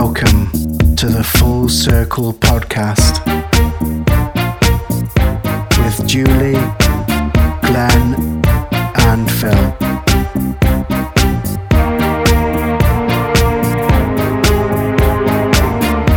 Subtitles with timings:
[0.00, 0.50] Welcome
[0.96, 3.24] to the Full Circle podcast
[5.78, 6.58] with Julie,
[7.62, 8.42] Glenn,
[8.96, 9.52] and Phil.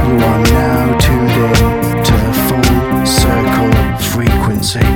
[0.08, 1.54] You are now tuned in
[2.04, 3.72] to the Full Circle
[4.10, 4.88] frequency.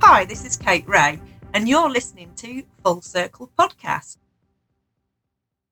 [0.00, 1.18] Hi, this is Kate Ray,
[1.52, 4.18] and you're listening to Full Circle Podcast.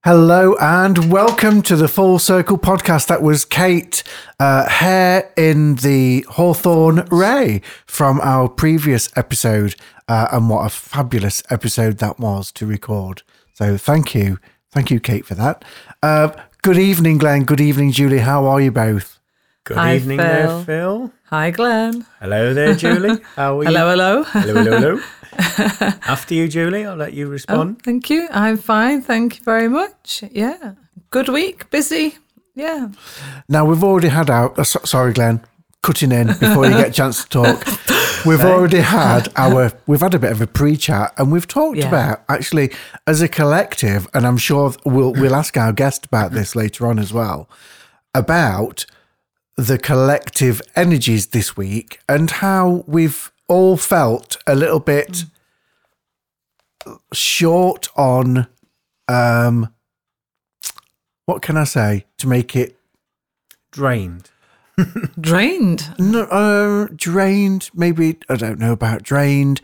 [0.06, 3.08] Hello and welcome to the Full Circle podcast.
[3.08, 4.04] That was Kate
[4.38, 9.74] uh, Hare in the Hawthorne Ray from our previous episode.
[10.06, 13.24] Uh, and what a fabulous episode that was to record.
[13.54, 14.38] So thank you.
[14.70, 15.64] Thank you, Kate, for that.
[16.00, 16.30] Uh,
[16.62, 17.42] good evening, Glenn.
[17.42, 18.20] Good evening, Julie.
[18.20, 19.18] How are you both?
[19.64, 20.26] Good Hi, evening Phil.
[20.28, 21.12] there, Phil.
[21.30, 22.06] Hi, Glenn.
[22.20, 23.20] Hello there, Julie.
[23.36, 23.68] How are you?
[23.68, 24.22] Hello, hello.
[24.24, 25.00] Hello, hello, hello.
[26.06, 27.82] After you, Julie, I'll let you Oh, respond.
[27.82, 28.28] thank you.
[28.30, 29.02] I'm fine.
[29.02, 30.22] Thank you very much.
[30.30, 30.74] Yeah.
[31.10, 31.68] Good week.
[31.70, 32.16] Busy.
[32.54, 32.88] Yeah.
[33.48, 34.58] Now, we've already had our.
[34.58, 35.40] Uh, so- sorry, Glenn.
[35.82, 37.64] Cutting in before you get a chance to talk.
[38.26, 39.70] We've already had our.
[39.86, 41.86] We've had a bit of a pre-chat, and we've talked Yeah.
[41.88, 42.72] about actually
[43.06, 46.98] as a collective, and I'm sure we'll we'll ask our guest about this later on
[46.98, 47.48] as well,
[48.14, 48.84] about
[49.56, 55.24] the collective energies this week and how we've all felt a little bit
[57.12, 58.46] short on.
[59.08, 59.72] Um,
[61.26, 62.76] what can I say to make it
[63.72, 64.30] Drained.
[65.20, 65.94] Drained.
[65.98, 67.68] No, uh, drained.
[67.74, 69.60] Maybe I don't know about drained.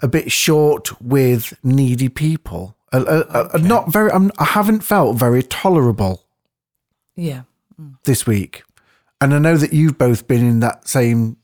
[0.00, 2.76] A bit short with needy people.
[2.92, 4.10] Uh, uh, uh, not very.
[4.10, 6.24] I'm, I haven't felt very tolerable
[7.14, 7.42] Yeah.
[8.04, 8.64] this week,
[9.22, 11.36] and I know that you've both been in that same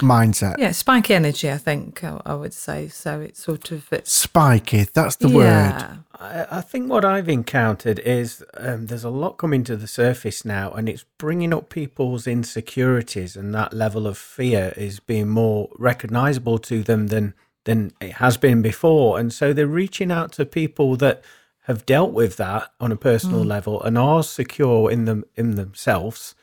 [0.00, 0.56] mindset.
[0.58, 0.72] Yeah.
[0.72, 2.88] Spiky energy, I think I, I would say.
[2.88, 3.90] So it's sort of.
[3.92, 4.84] It's, Spiky.
[4.84, 5.44] That's the word.
[5.44, 5.96] yeah.
[6.14, 10.44] I, I think what I've encountered is um, there's a lot coming to the surface
[10.44, 15.70] now, and it's bringing up people's insecurities, and that level of fear is being more
[15.78, 17.34] recognizable to them than
[17.64, 19.18] than it has been before.
[19.18, 21.24] And so they're reaching out to people that
[21.62, 26.34] have dealt with that on a personal level and are secure in them in themselves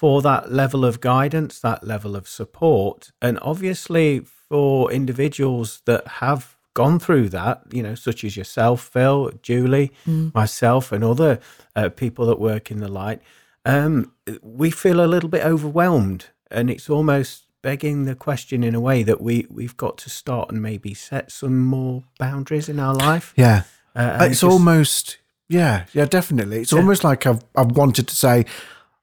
[0.00, 3.12] for that level of guidance, that level of support.
[3.20, 9.30] And obviously, for individuals that have gone through that, you know, such as yourself, Phil,
[9.42, 9.92] Julie,
[10.34, 11.38] myself, and other
[11.76, 13.20] uh, people that work in the light,
[13.66, 16.26] um, we feel a little bit overwhelmed.
[16.50, 20.50] And it's almost begging the question in a way that we, we've got to start
[20.50, 23.34] and maybe set some more boundaries in our life.
[23.36, 23.64] Yeah.
[23.94, 25.18] Uh, it's just- almost.
[25.48, 25.84] Yeah.
[25.92, 26.06] Yeah.
[26.06, 26.60] Definitely.
[26.62, 28.46] It's almost like I've I've wanted to say,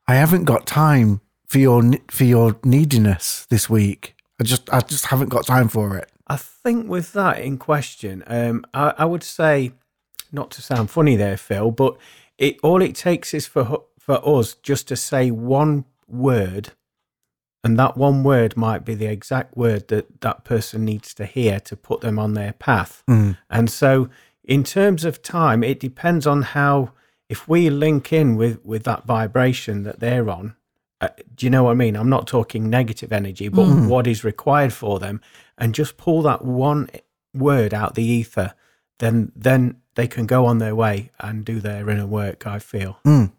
[0.07, 4.15] I haven't got time for your for your neediness this week.
[4.39, 6.09] I just I just haven't got time for it.
[6.27, 9.71] I think with that in question, um, I, I would say,
[10.31, 11.97] not to sound funny there, Phil, but
[12.37, 16.71] it all it takes is for for us just to say one word,
[17.63, 21.59] and that one word might be the exact word that that person needs to hear
[21.61, 23.03] to put them on their path.
[23.49, 24.09] And so,
[24.43, 26.91] in terms of time, it depends on how.
[27.29, 30.55] If we link in with with that vibration that they're on,
[31.01, 31.95] uh, do you know what I mean?
[31.95, 35.21] I'm not talking negative energy, but what is required for them,
[35.57, 36.89] and just pull that one
[37.33, 38.53] word out the ether,
[38.99, 42.47] then then they can go on their way and do their inner work.
[42.47, 42.99] I feel.
[43.05, 43.31] Mm.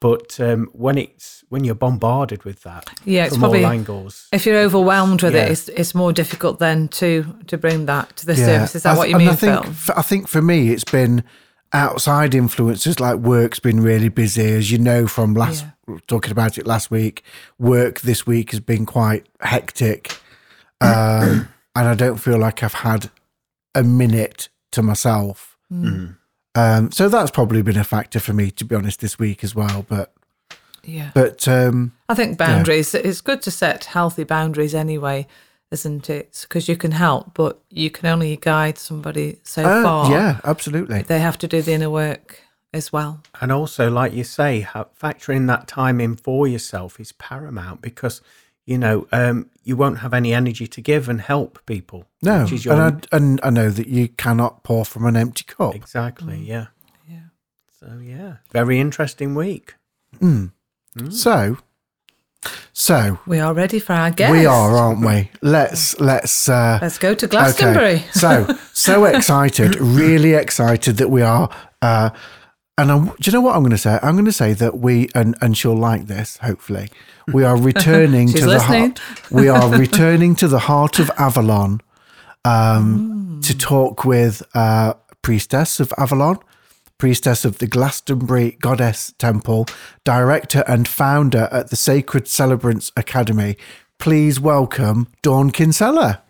[0.00, 4.28] But um, when it's when you're bombarded with that, Yeah, it's from probably- all angles,
[4.32, 5.46] If you're overwhelmed with Yeah.
[5.46, 8.46] it, it's, it's more difficult then to to bring that to the Yeah.
[8.46, 8.76] surface.
[8.76, 9.72] Is that I what you mean, I think, Phil?
[9.72, 11.24] f- I think for me, it's been
[11.72, 15.64] outside influences like work's been really busy, as you know from last
[16.06, 17.22] talking about it last week.
[17.58, 20.18] Work this week has been quite hectic,
[20.80, 23.10] um, and I don't feel like I've had
[23.74, 25.56] a minute to myself.
[26.54, 29.54] Um, so that's probably been a factor for me, to be honest, this week as
[29.54, 29.84] well.
[29.88, 30.12] But
[30.84, 31.10] Yeah.
[31.14, 35.26] but um, I think boundaries, it's good to set healthy boundaries anyway,
[35.70, 36.46] isn't it?
[36.48, 40.10] Because you can help, but you can only guide somebody so uh, far.
[40.10, 41.02] yeah, absolutely.
[41.02, 42.40] They have to do the inner work
[42.72, 43.22] as well.
[43.40, 44.66] and also like you say,
[45.00, 48.20] factoring that time in for yourself is paramount because
[48.66, 52.04] you know um, you won't have any energy to give and help people.
[52.22, 55.16] No, which is your and I, and I know that you cannot pour from an
[55.16, 55.74] empty cup.
[55.74, 56.38] Exactly.
[56.38, 56.66] Yeah.
[56.66, 56.68] Mm.
[57.10, 57.20] Yeah.
[57.80, 59.74] So yeah, very interesting week.
[61.10, 61.58] So,
[62.72, 64.32] so We are ready for our guest.
[64.32, 65.30] we are, aren't we?
[65.42, 66.48] Let's let's.
[66.48, 67.96] Uh, Let's go to Glastonbury.
[67.96, 68.04] Okay.
[68.12, 71.50] So so excited, really excited that we are.
[71.82, 72.10] Uh,
[72.76, 73.98] and I'm, do you know what I'm going to say?
[74.02, 76.36] I'm going to say that we and and she'll like this.
[76.38, 76.90] Hopefully,
[77.32, 79.00] we are returning to the heart.
[79.30, 81.80] We are returning to the heart of Avalon
[82.44, 86.38] um, to talk with uh, priestess of Avalon,
[87.02, 89.66] priestess of the Glastonbury Goddess Temple,
[90.04, 93.56] director and founder at the Sacred Celebrants Academy.
[94.00, 96.22] Please welcome Dawn Kinsella.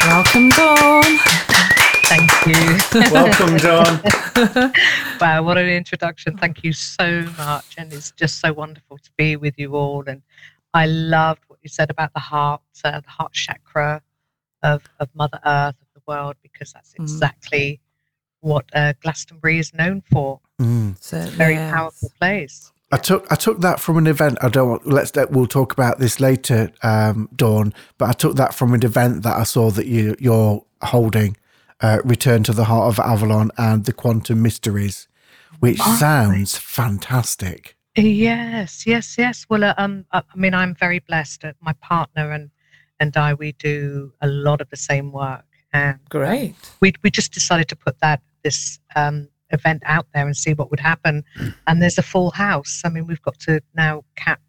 [0.00, 1.04] Welcome, Dawn.
[2.08, 2.78] Thank you.
[3.12, 4.72] Welcome, Dawn.
[5.20, 6.36] wow, what an introduction.
[6.36, 7.74] Thank you so much.
[7.76, 10.04] And it's just so wonderful to be with you all.
[10.06, 10.22] And
[10.72, 14.02] I loved what you said about the heart, uh, the heart chakra
[14.62, 17.00] of, of Mother Earth, of the world, because that's Mm.
[17.02, 17.80] exactly
[18.46, 20.40] what uh, Glastonbury is known for.
[20.60, 20.96] Mm.
[21.02, 21.72] Certainly Very is.
[21.72, 22.72] powerful place.
[22.92, 24.38] I took I took that from an event.
[24.40, 27.74] I don't want, let's we'll talk about this later, um, Dawn.
[27.98, 31.36] But I took that from an event that I saw that you you're holding,
[31.80, 35.08] uh, Return to the Heart of Avalon and the Quantum Mysteries,
[35.58, 37.76] which sounds fantastic.
[37.96, 39.46] Yes, yes, yes.
[39.48, 41.44] Well, uh, um, I I mean, I'm very blessed.
[41.44, 42.50] Uh, my partner and
[43.00, 46.54] and I, we do a lot of the same work, and Great.
[46.80, 50.68] we we just decided to put that this um, event out there and see what
[50.70, 51.24] would happen.
[51.66, 52.82] And there's a full house.
[52.84, 54.40] I mean, we've got to now cap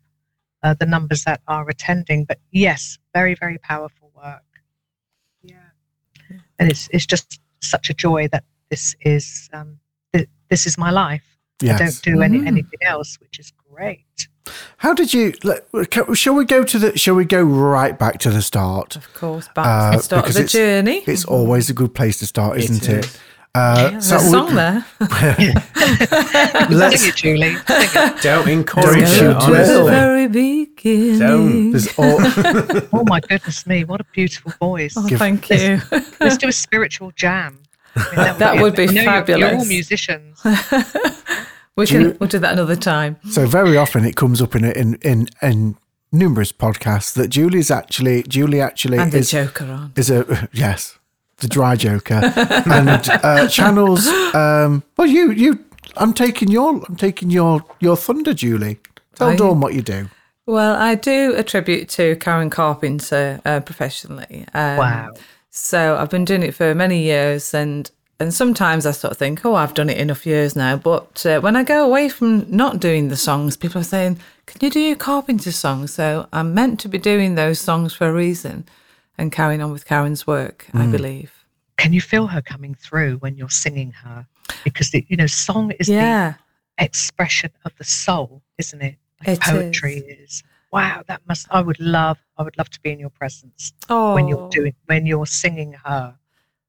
[0.64, 2.26] uh, the numbers that are attending.
[2.26, 4.44] But yes, very very powerful work.
[5.42, 5.70] Yeah,
[6.60, 9.80] and it's it's just such a joy that this is um,
[10.14, 11.24] th- this is my life.
[11.64, 12.48] I don't do any Mm.
[12.54, 14.28] anything else, which is great.
[14.78, 15.34] How did you?
[15.44, 15.66] let-
[16.14, 16.98] Shall we go to the?
[16.98, 18.96] Shall we go right back to the start?
[18.96, 21.00] Of course, back Uh, to the start of the it's- journey.
[21.14, 23.06] It's always a good place to start, It isn't it?
[23.06, 23.18] is.
[23.58, 24.86] Uh, There's so a we- song there.
[26.70, 27.56] Let's- Sing it, Julie.
[27.56, 28.22] Sing it.
[28.22, 31.72] Don't encourage you Go to the very beginning.
[31.72, 32.00] Don't.
[32.00, 32.20] all,
[33.02, 33.84] Oh my goodness me!
[33.84, 34.94] What a beautiful voice.
[34.98, 35.82] Oh, Give- thank you.
[36.20, 37.60] Let's do a spiritual jam.
[37.96, 38.00] I
[38.30, 40.42] mean, That would be I know you're- You're, all musicians.
[41.76, 43.18] we Do you- can we'll do that another time.
[43.30, 45.78] So very often it comes up in in in, in
[46.12, 49.92] numerous podcasts that Julie's actually Julie actually And the is Joker on.
[49.96, 50.98] is a yes
[51.38, 52.22] the dry joker
[52.66, 54.08] and uh, channels.
[54.08, 55.64] Um, well, you you
[55.96, 58.80] I'm taking your I'm taking your your thunder, Julie.
[59.16, 59.38] Tell Are you?
[59.38, 60.10] Dawn what you do.
[60.46, 64.46] Well, I do a tribute to Karen Carpenter uh, professionally.
[64.54, 65.14] Um, Wow.
[65.50, 67.90] So I've been doing it for many years, and
[68.20, 70.76] and sometimes I sort of think, oh, I've done it enough years now.
[70.78, 74.60] But uh, when I go away from not doing the songs, people are saying, can
[74.62, 75.94] you do your Carpenter songs?
[75.94, 78.66] So I'm meant to be doing those songs for a reason,
[79.18, 80.92] and carrying on with Karen's work, I mm.
[80.92, 81.34] believe.
[81.78, 84.28] Can you feel her coming through when you're singing her?
[84.64, 86.36] Because the, you know, song is Yeah,
[86.78, 88.98] the expression of the soul, isn't it?
[89.20, 90.44] Like It poetry is.
[90.72, 91.48] Wow, that must.
[91.50, 92.18] I would love.
[92.38, 94.50] I would love to be in your presence oh, when you're oh.
[94.50, 96.16] doing when you're singing her,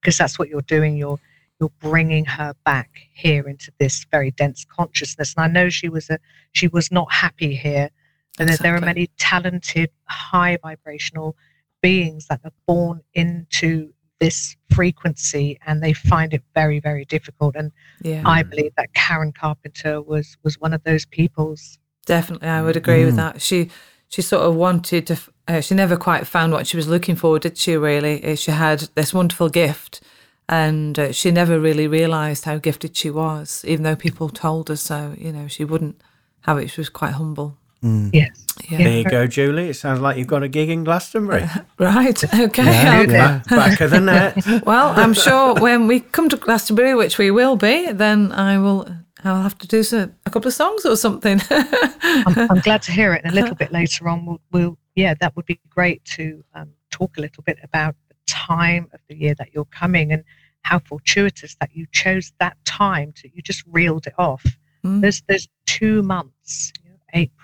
[0.00, 0.96] because that's what you're doing.
[0.96, 1.18] You're
[1.60, 5.34] you're bringing her back here into this very dense consciousness.
[5.36, 6.18] And I know she was a
[6.52, 7.90] she was not happy here.
[8.38, 11.34] And that there are many talented, high vibrational
[11.82, 17.54] beings that are born into this frequency and they find it very, very difficult.
[17.56, 17.70] And
[18.02, 18.22] yeah.
[18.26, 21.78] I believe that Karen Carpenter was was one of those people's.
[22.06, 23.18] Definitely, I would agree with Mm.
[23.18, 23.42] that.
[23.42, 23.70] She
[24.08, 25.16] she sort of wanted to.
[25.46, 27.76] Uh, she never quite found what she was looking for, did she?
[27.76, 30.00] Really, Uh, she had this wonderful gift,
[30.48, 34.76] and uh, she never really realised how gifted she was, even though people told her
[34.76, 35.14] so.
[35.18, 36.00] You know, she wouldn't
[36.42, 36.68] have it.
[36.70, 37.56] She was quite humble.
[37.82, 38.46] Yes.
[38.68, 38.78] Yeah.
[38.78, 39.68] There you go, Julie.
[39.70, 41.48] It sounds like you've got a gig in Glastonbury.
[41.78, 42.22] Right.
[42.34, 42.64] Okay.
[42.64, 43.06] Yeah, yeah.
[43.06, 44.44] back, back of the net.
[44.66, 48.88] Well, I'm sure when we come to Glastonbury, which we will be, then I will.
[49.24, 51.40] I'll have to do so, a couple of songs or something.
[51.50, 53.22] I'm, I'm glad to hear it.
[53.24, 56.70] And a little bit later on, we'll, we'll yeah, that would be great to um,
[56.90, 60.22] talk a little bit about the time of the year that you're coming and
[60.62, 63.28] how fortuitous that you chose that time to.
[63.32, 64.44] You just reeled it off.
[64.84, 65.00] Mm.
[65.00, 66.87] There's there's two months, you know,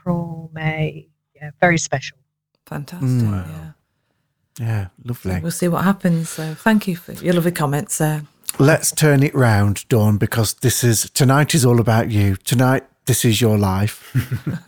[0.09, 1.09] April, May.
[1.35, 2.19] Yeah, very special.
[2.67, 3.09] Fantastic.
[3.09, 3.47] Mm.
[3.49, 3.71] Yeah.
[4.61, 5.41] Yeah, So lovely.
[5.41, 6.29] we'll see what happens.
[6.29, 8.23] So thank you for your lovely comments there.
[8.59, 12.37] Let's turn it round, Dawn, because this is tonight is all about you.
[12.37, 14.15] Tonight, this is your life,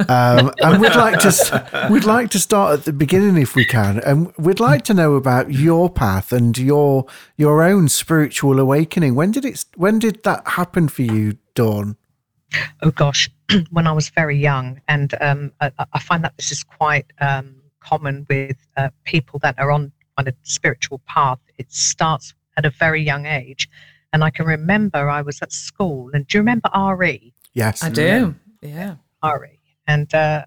[0.09, 4.01] um, and we'd like to we'd like to start at the beginning if we can,
[4.01, 9.15] and we'd like to know about your path and your your own spiritual awakening.
[9.15, 9.65] When did it?
[9.77, 11.97] When did that happen for you, Dawn?
[12.83, 13.29] Oh gosh,
[13.71, 17.57] when I was very young, and um, I, I find that this is quite um,
[17.81, 21.39] common with uh, people that are on on a spiritual path.
[21.59, 23.69] It starts at a very young age,
[24.13, 27.33] and I can remember I was at school, and do you remember RE?
[27.53, 28.35] Yes, I do.
[28.63, 28.97] Yeah.
[29.25, 30.45] RE, and uh,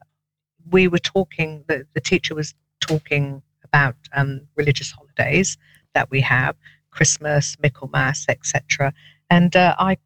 [0.70, 1.64] we were talking.
[1.68, 5.58] The, the teacher was talking about um, religious holidays
[5.94, 6.56] that we have,
[6.92, 8.94] Christmas, Michaelmas, etc.
[9.30, 9.98] And uh, I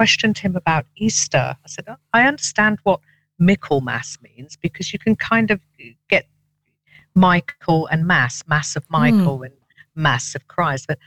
[0.00, 1.46] questioned him about Easter.
[1.62, 3.00] I said, "Oh, I understand what
[3.38, 5.60] Michaelmas means because you can kind of
[6.08, 6.24] get
[7.14, 9.52] Michael and Mass, Mass of Michael and
[9.94, 10.98] Mass of Christ, but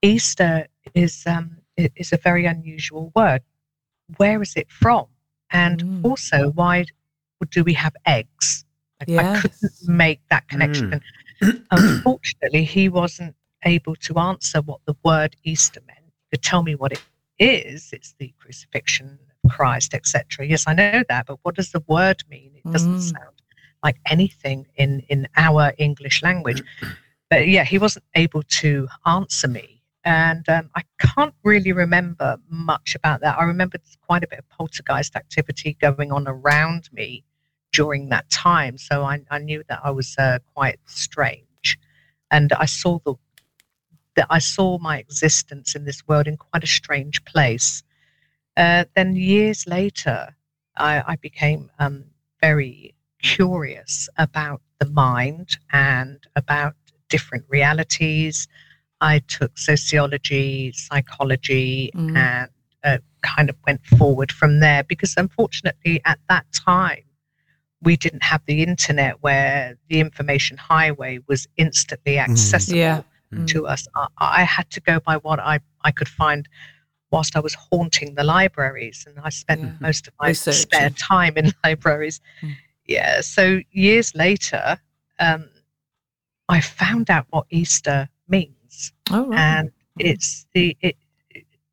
[0.00, 3.42] Easter is um, is a very unusual word.
[4.16, 5.06] where is it from?
[5.50, 6.04] And Mm.
[6.08, 6.76] also, why
[7.56, 8.64] do we have eggs?
[9.00, 9.72] I, I couldn't
[10.04, 11.00] make that connection.
[11.40, 13.34] And unfortunately, he wasn't
[13.74, 16.06] able to answer what the word Easter meant.
[16.22, 17.02] He could tell me what it
[17.42, 17.90] is.
[17.92, 20.46] It's the crucifixion of Christ, etc.
[20.46, 22.52] Yes, I know that, but what does the word mean?
[22.56, 23.12] It doesn't Mm.
[23.12, 23.36] sound
[23.82, 26.62] like anything in in our English language.
[27.30, 29.82] But yeah, he wasn't able to answer me.
[30.04, 33.38] And um, I can't really remember much about that.
[33.38, 37.24] I remember quite a bit of poltergeist activity going on around me
[37.72, 38.76] during that time.
[38.76, 41.78] So I, I knew that I was uh, quite strange.
[42.30, 43.14] And I saw the
[44.16, 47.82] that I saw my existence in this world in quite a strange place.
[48.56, 50.34] Uh, then years later,
[50.76, 52.04] I, I became um,
[52.40, 56.74] very curious about the mind and about
[57.08, 58.48] different realities.
[59.00, 62.16] I took sociology, psychology, Mm.
[62.16, 62.50] and
[62.84, 67.04] uh, kind of went forward from there because unfortunately, at that time,
[67.80, 73.02] we didn't have the internet where the information highway was instantly accessible Yeah.
[73.46, 73.86] To us.
[73.94, 76.48] I, I had to go by what I, I could find
[77.10, 79.72] whilst I was haunting the libraries, and I spent Yeah.
[79.80, 82.20] most of my spare time in libraries.
[82.42, 82.56] Mm.
[82.86, 83.20] Yeah.
[83.20, 84.78] So years later,
[85.18, 85.48] um,
[86.48, 89.38] I found out what Easter means, Oh, right.
[89.38, 90.06] and Mm.
[90.10, 90.96] it's the it,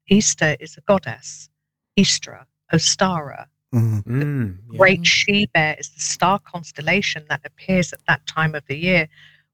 [0.10, 1.50] Easter is a goddess,
[1.98, 3.46] Eastra, Ostara.
[3.74, 4.04] Mm.
[4.04, 4.78] Mm, yeah.
[4.78, 5.06] Great Mm.
[5.06, 9.08] she bear is the star constellation that appears at that time of the year,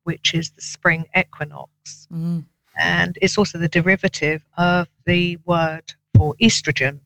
[0.06, 2.08] which is the spring equinox.
[2.12, 2.46] Mm.
[2.80, 7.00] And it's also the derivative of the word for estrogen.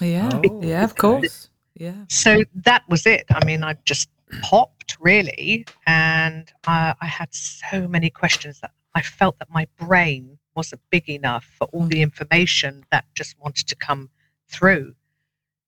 [0.00, 0.40] Yeah.
[0.44, 1.50] Oh, yeah, of course.
[1.74, 2.04] Yeah.
[2.08, 3.26] So that was it.
[3.30, 4.08] I mean, I just
[4.42, 5.66] popped really.
[5.86, 11.08] And I, I had so many questions that I felt that my brain wasn't big
[11.08, 14.10] enough for all the information that just wanted to come
[14.48, 14.94] through.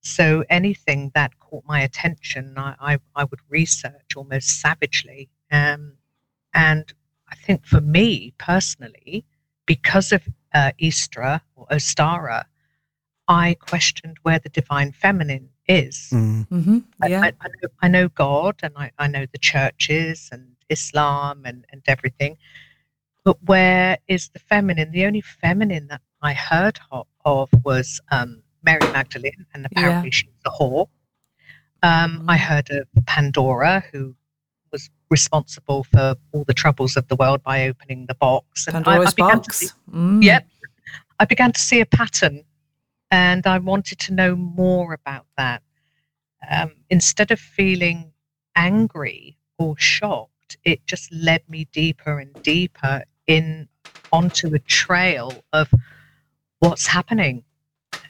[0.02, 5.30] So anything that caught my attention, I, I, I would research almost savagely.
[5.50, 5.94] Um,
[6.54, 6.92] and
[7.28, 9.24] I think for me personally,
[9.66, 10.22] because of
[10.54, 12.44] uh, Istra or Ostara,
[13.28, 16.10] I questioned where the divine feminine is.
[16.12, 16.46] Mm.
[16.48, 17.20] hmm I- Yeah.
[17.22, 21.64] I, I, know, I know God and I, I know the churches and Islam and,
[21.72, 22.36] and everything.
[23.24, 24.90] But where is the feminine?
[24.92, 30.26] The only feminine that I heard of, of was um, Mary Magdalene, and apparently she
[30.26, 30.88] was a whore.
[31.82, 32.40] Um, I Mm.
[32.40, 34.14] heard of Pandora, who was
[35.10, 38.66] responsible for all the troubles of the world by opening the box.
[38.66, 39.68] And I- I, Pandora's began to see.
[39.92, 40.22] Mm.
[40.22, 40.48] Yep.
[41.20, 42.44] I began to see a pattern
[43.10, 45.62] and I wanted to know more about that.
[46.50, 48.12] Um, instead of feeling
[48.56, 53.68] angry or shocked, it just led me deeper and deeper in
[54.12, 55.72] onto a trail of
[56.58, 57.44] what's happening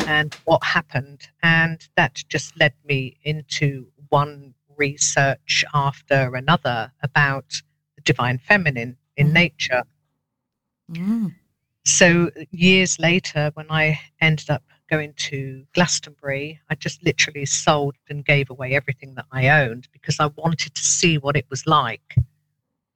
[0.07, 1.29] and what happened.
[1.43, 7.63] And that just led me into one research after another about
[7.97, 9.33] the divine feminine in Mhm.
[9.33, 9.83] nature.
[10.91, 11.35] Mm.
[11.85, 18.25] So years later, when I ended up going to Glastonbury, I just literally sold and
[18.25, 22.17] gave away everything that I owned because I wanted to see what it was like.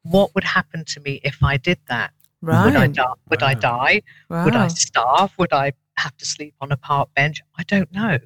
[0.03, 2.13] What would happen to me if I did that?
[2.41, 2.65] Right.
[2.65, 3.15] Would I die?
[3.31, 4.03] Would I die?
[4.31, 4.45] wow.
[4.45, 5.33] Would I starve?
[5.39, 7.41] Would I have to sleep on a park bench?
[7.57, 8.19] I don't know.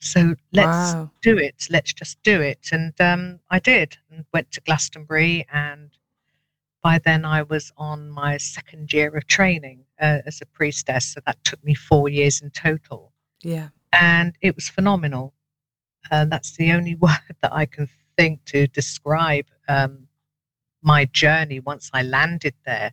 [0.00, 1.10] So let's Wow.
[1.22, 1.66] do it.
[1.70, 2.68] Let's just do it.
[2.72, 5.46] And um, I did and went to Glastonbury.
[5.52, 5.90] And
[6.82, 11.06] by then I was on my second year of training uh, as a priestess.
[11.06, 13.12] So that took me four years in total.
[13.42, 13.68] Yeah.
[13.92, 15.32] And it was phenomenal.
[16.10, 20.08] And that's the only word that I can think to describe um,
[20.82, 22.92] my journey once I landed there.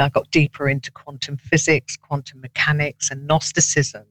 [0.00, 4.06] I got deeper into quantum physics, quantum mechanics, and Gnosticism,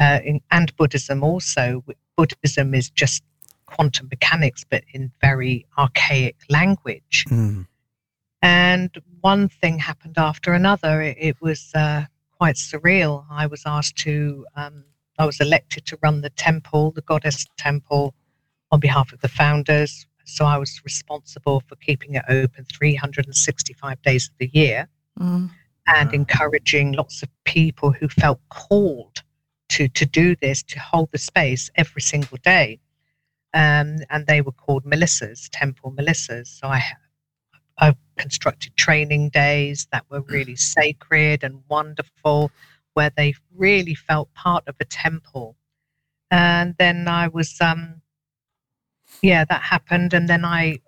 [0.00, 1.84] uh, in, and Buddhism also.
[2.16, 3.22] Buddhism is just
[3.66, 7.24] quantum mechanics, but in very archaic language.
[7.28, 7.66] Mm.
[8.42, 8.90] And
[9.20, 11.02] one thing happened after another.
[11.02, 12.04] It, it was uh,
[12.38, 13.24] quite surreal.
[13.30, 14.84] I was asked to, um,
[15.18, 18.14] I was elected to run the temple, the goddess temple,
[18.70, 20.06] on behalf of the founders.
[20.24, 25.50] So I was responsible for keeping it open 365 days of the year Mm.
[25.88, 26.14] and Wow.
[26.14, 29.24] encouraging lots of people who felt called
[29.70, 32.80] to to do this to hold the space every single day.
[33.54, 36.46] Um, and they were called melissas temple melissas.
[36.48, 36.82] So i
[37.78, 42.50] i constructed training days that were really sacred and wonderful
[42.94, 45.56] where they really felt part of a temple.
[46.30, 48.02] And then i was um
[49.22, 50.14] yeah that happened.
[50.14, 50.78] And then i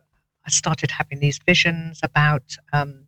[0.46, 3.06] i started having these visions about um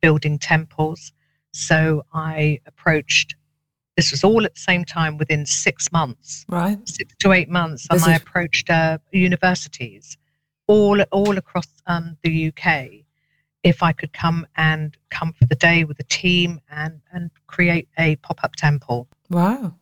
[0.00, 1.12] building temples.
[1.52, 3.36] So I approached
[3.96, 6.78] this was all at the same time within six months, Right.
[6.88, 8.10] six to eight months, and Busy.
[8.12, 10.16] I approached uh, universities
[10.66, 13.04] all all across um, the UK
[13.62, 17.88] if I could come and come for the day with a team and and create
[17.98, 19.08] a pop up temple.
[19.30, 19.74] Wow.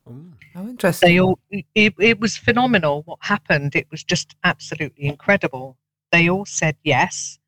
[0.54, 1.09] How interesting.
[1.09, 3.75] They all it, it was phenomenal what happened.
[3.75, 5.76] It was just absolutely incredible.
[6.11, 7.38] They all said yes,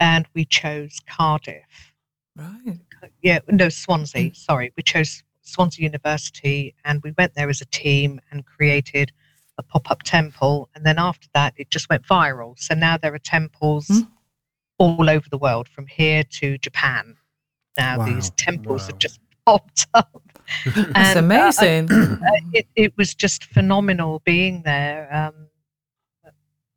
[0.00, 1.92] and we chose Cardiff.
[2.36, 2.78] right.
[3.22, 4.34] Yeah, no Swansea.
[4.34, 9.12] Sorry, we chose Swansea University, and we went there as a team and created
[9.58, 10.68] a pop up temple.
[10.74, 12.58] And then after that, it just went viral.
[12.58, 14.08] So now there are temples Mm.
[14.78, 17.16] all over the world, from here to Japan.
[17.78, 18.86] Now these temples Wow.
[18.88, 20.22] have just popped up.
[20.64, 21.90] That's And, uh, amazing.
[21.90, 25.48] uh, it, it was just phenomenal being there, um,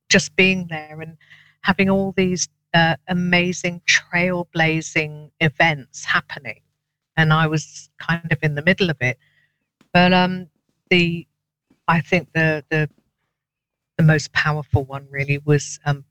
[0.10, 1.18] just being there and
[1.62, 6.62] having all these uh, amazing trailblazing events happening.
[7.20, 9.18] And I was kind of in the middle of it.
[9.94, 10.48] But um,
[10.90, 11.28] the,
[11.88, 12.90] I think the, the,
[13.98, 16.06] the most powerful one really was um,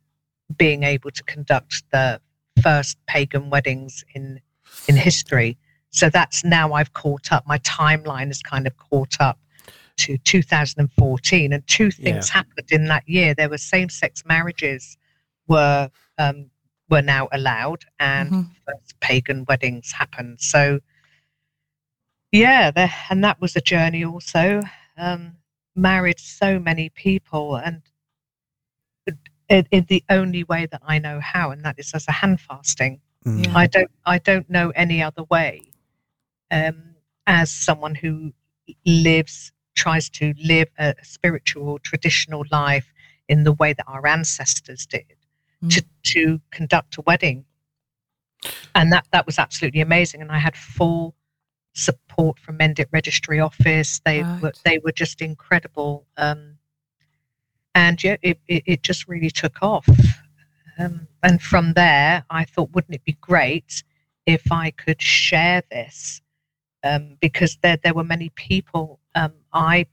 [0.59, 2.21] being able to conduct the
[2.63, 4.41] first pagan weddings in
[4.87, 5.57] in history.
[5.91, 7.47] So that's now I've caught up.
[7.47, 9.39] My timeline has kind of caught up
[9.99, 13.35] to 2014, and two things happened in that year.
[13.35, 14.99] There were same-sex marriages
[15.47, 16.51] were um,
[16.91, 18.47] were now allowed, and Mhm.
[18.67, 20.41] first pagan weddings happened.
[20.41, 20.81] So
[22.33, 24.05] yeah, there, and that was a journey.
[24.05, 24.61] Also,
[24.97, 25.37] um,
[25.75, 27.83] married so many people, and
[29.49, 32.41] in, in the only way that I know how, and that is as a hand
[32.41, 33.01] fasting.
[33.25, 33.55] Mm.
[33.55, 35.63] I don't I don't know any other way.
[36.51, 36.95] Um,
[37.27, 38.33] as someone who
[38.87, 42.93] lives tries to live a spiritual traditional life
[43.29, 45.15] in the way that our ancestors did
[45.69, 47.45] to to conduct a wedding,
[48.75, 50.21] and that that was absolutely amazing.
[50.21, 51.15] And I had full
[51.79, 54.01] support from Mendip Registry Office.
[54.05, 56.07] They were they were just incredible.
[56.17, 56.59] Um,
[57.75, 59.89] and yeah, it, it, it just really took off.
[60.79, 63.83] Um, and from there, I thought, wouldn't it be great
[64.27, 66.21] if I could share this?
[66.85, 69.87] Um, because there, there were many people um, I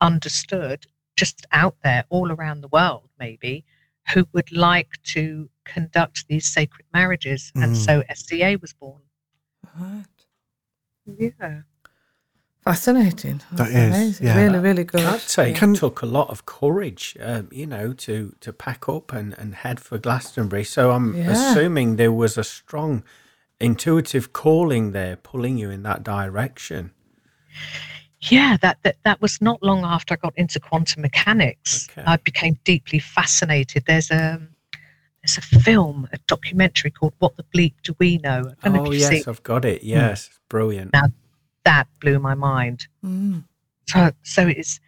[0.00, 0.86] understood
[1.16, 3.64] just out there, all around the world, maybe,
[4.12, 7.52] who would like to conduct these sacred marriages.
[7.54, 7.76] And Mm.
[7.76, 9.02] so SCA was born.
[9.78, 10.04] Right.
[11.06, 11.62] Yeah.
[12.64, 13.40] Fascinating.
[13.52, 14.26] That That's is, amazing.
[14.26, 14.36] yeah.
[14.40, 15.00] Really, really good.
[15.00, 15.64] I'd say Yeah.
[15.64, 19.54] It took a lot of courage, um, you know, to to pack up and, and
[19.56, 20.62] head for Glastonbury.
[20.64, 21.32] So I'm Yeah.
[21.32, 23.02] assuming there was a strong
[23.58, 26.92] intuitive calling there, pulling you in that direction.
[28.30, 31.88] Yeah, that, that that was not long after I got into quantum mechanics.
[31.90, 32.04] Okay.
[32.06, 33.84] I became deeply fascinated.
[33.86, 34.40] There's a
[35.22, 38.80] there's a film, a documentary called "What the Bleep Do We Know?" I don't know
[38.82, 39.22] Oh if you've yes, seen.
[39.28, 39.82] I've got it.
[39.82, 40.92] Yes, brilliant.
[40.92, 41.12] Now-
[41.64, 42.88] That blew my mind.
[43.04, 43.44] Mm.
[43.88, 44.80] So so it's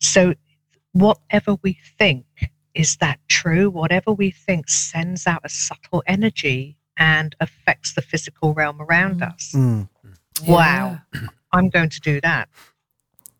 [0.00, 0.34] so
[0.92, 2.26] whatever we think
[2.74, 3.70] is that true.
[3.70, 9.34] Whatever we think sends out a subtle energy and affects the physical realm around Mm.
[9.34, 9.52] us.
[9.54, 9.88] Mm.
[10.46, 11.00] Wow,
[11.52, 12.48] I'm going to do that.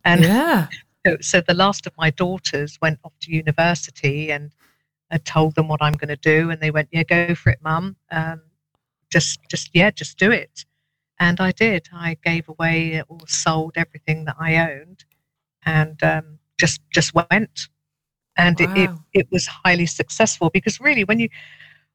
[0.05, 0.67] And yeah.
[1.07, 4.51] So, so the last of my daughters went off to university, and
[5.11, 7.59] I told them what I'm going to do, and they went, "Yeah, go for it,
[7.62, 7.97] mum.
[8.11, 8.42] Um,
[9.11, 10.64] just, just yeah, just do it."
[11.19, 11.88] And I did.
[11.92, 15.05] I gave away or sold everything that I owned,
[15.64, 17.69] and um, just just went.
[18.37, 21.29] And it, it it was highly successful because really, when you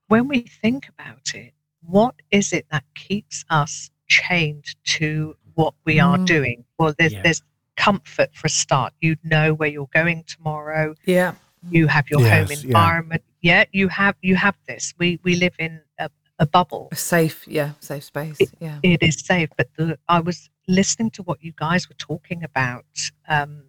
[0.07, 5.99] when we think about it, what is it that keeps us chained to what we
[5.99, 6.25] are Mm.
[6.25, 6.65] doing?
[6.79, 7.21] Well, there's Yeah.
[7.23, 7.43] there's
[7.77, 8.93] comfort for a start.
[9.01, 10.95] You know where you're going tomorrow.
[11.05, 11.33] Yeah.
[11.69, 13.23] You have your Yes, home environment.
[13.41, 13.65] Yeah.
[13.71, 14.93] you have you have this.
[14.97, 16.89] We we live in a, a bubble.
[16.91, 18.51] A safe, yeah, safe space.
[18.59, 18.79] Yeah.
[18.83, 19.49] It is safe.
[19.57, 22.85] But the, I was listening to what you guys were talking about
[23.27, 23.63] um,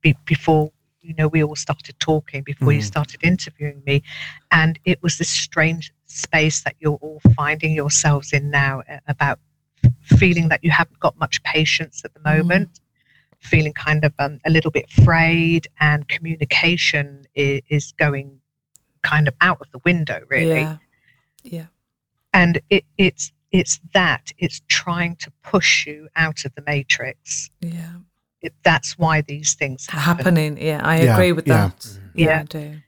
[0.00, 0.72] be, before.
[1.02, 2.84] You know, we all started talking before you Mhm.
[2.84, 4.02] started interviewing me,
[4.50, 9.38] and it was this strange space that you're all finding yourselves in now uh, about
[10.02, 12.38] feeling that you haven't got much patience at the Mhm.
[12.38, 12.80] moment,
[13.46, 18.40] feeling kind of um, a little bit frayed, and communication is, is going
[19.02, 20.76] kind of out of the window, really Yeah.
[21.44, 21.66] Yeah.
[22.32, 27.92] and it, it's it's that it's trying to push you out of the matrix Yeah.
[28.42, 30.58] it, that's why these things happen Happening.
[30.60, 30.80] Yeah.
[30.82, 31.68] I Yeah, agree with yeah.
[31.68, 31.76] that.
[31.78, 32.10] Mhm.
[32.14, 32.40] Yeah, Yeah.
[32.40, 32.80] I do.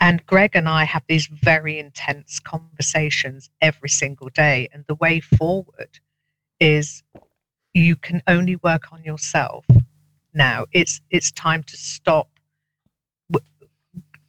[0.00, 5.20] and greg and i have these very intense conversations every single day and the way
[5.20, 5.92] forward
[6.60, 7.02] is
[7.74, 9.66] you can only work on yourself
[10.38, 12.28] now it's it's time to stop
[13.30, 13.44] w-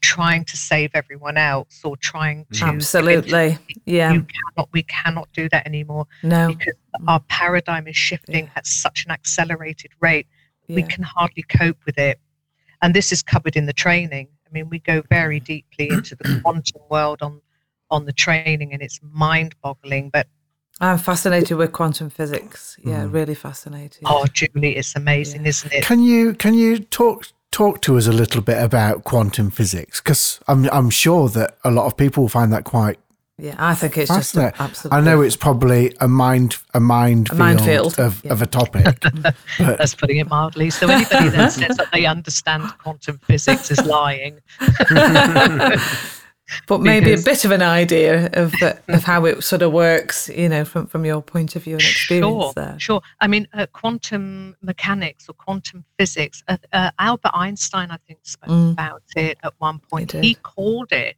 [0.01, 2.73] trying to save everyone else or trying to mm.
[2.75, 3.57] Absolutely.
[3.85, 4.11] Yeah.
[4.11, 4.69] You cannot.
[4.73, 6.49] We cannot do that anymore No.
[6.49, 6.73] because
[7.07, 10.27] our paradigm is shifting at such an accelerated rate.
[10.67, 12.19] We can hardly cope with it.
[12.81, 14.27] And this is covered in the training.
[14.45, 17.41] I mean, we go very deeply into the quantum world on
[17.91, 20.11] on the training, and it's mind-boggling.
[20.11, 20.27] But
[20.81, 22.77] I'm fascinated with quantum physics.
[22.83, 23.13] Yeah, Mm.
[23.13, 24.01] really fascinated.
[24.05, 25.83] oh, Julie, it's amazing, isn't it?
[25.83, 29.99] Can you can you talk talk to us a little bit about quantum physics?
[30.01, 32.97] Because I'm I'm sure that a lot of people find that quite
[33.41, 34.97] Yeah, I think it's just a- absolutely.
[34.97, 38.31] I know it's probably a mind a minefield, minefield, of, yeah.
[38.33, 38.85] of a topic.
[39.59, 40.69] That's putting it mildly.
[40.69, 44.39] So anybody that says that they understand quantum physics is lying.
[46.67, 50.29] but maybe a bit of an idea of uh, of how it sort of works,
[50.29, 52.75] you know, from from your point of view and experience Sure, there.
[52.79, 53.01] sure.
[53.19, 56.43] I mean, uh, quantum mechanics or quantum physics.
[56.47, 58.73] Uh, uh, Albert Einstein, I think, spoke Mm.
[58.73, 60.11] about it at one point.
[60.11, 60.23] did.
[60.23, 61.17] He called it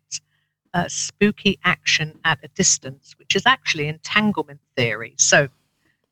[0.88, 5.14] spooky action at a distance, which is actually entanglement theory.
[5.18, 5.50] So,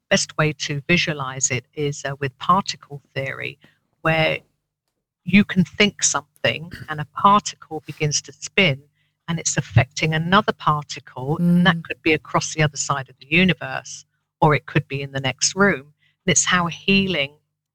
[0.09, 3.57] best way to visualize it is uh, with particle theory,
[4.01, 4.39] where
[5.23, 8.81] you can think something and a particle begins to spin
[9.29, 11.83] and it's affecting another particle, and that Mm.
[11.83, 14.05] could be across the other side of the universe
[14.41, 15.93] or it could be in the next room.
[16.25, 17.33] And it's how healing,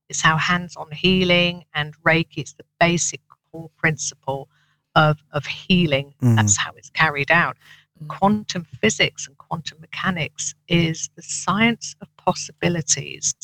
[0.08, 3.20] it's how hands on healing and Reiki, it's the basic
[3.52, 4.48] core principle
[4.96, 6.14] of, of healing.
[6.22, 6.36] Mm.
[6.36, 7.56] That's how it's carried out.
[8.02, 8.08] Mm.
[8.08, 13.34] Quantum physics and quantum mechanics is the science of possibilities.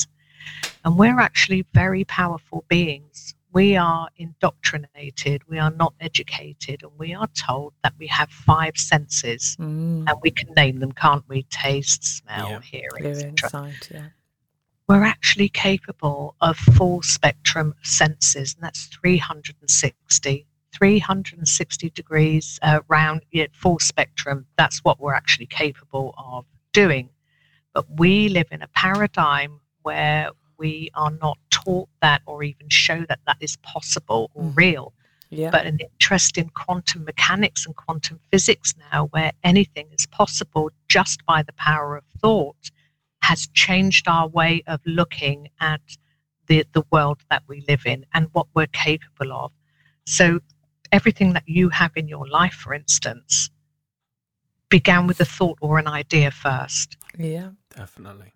[0.85, 3.35] And we're actually very powerful beings.
[3.52, 8.76] We are indoctrinated, we are not educated, and we are told that we have five
[8.76, 11.42] senses Mm, and we can name them, can't we?
[11.44, 12.60] Taste, smell, Yeah.
[12.60, 13.72] hearing, etc.
[13.90, 14.06] yeah.
[14.88, 20.46] We're actually capable of full spectrum of senses, and that's 360.
[20.72, 24.46] 360 degrees uh, round, yeah, full spectrum.
[24.56, 27.10] That's what we're actually capable of doing.
[27.74, 30.30] But we live in a paradigm where
[30.61, 34.57] we are not taught that or even show that that is possible or Mhm.
[34.57, 34.92] real
[35.31, 35.51] Yeah.
[35.51, 41.25] but an interest in quantum mechanics and quantum physics now, where anything is possible just
[41.25, 42.70] by the power of thought,
[43.23, 45.81] has changed our way of looking at
[46.46, 49.53] the, the world that we live in and what we're capable of.
[50.05, 50.40] So,
[50.92, 53.51] everything that you have in your life, for instance,
[54.68, 56.96] began with a thought or an idea first.
[57.16, 57.51] yeah.
[57.77, 58.33] Definitely.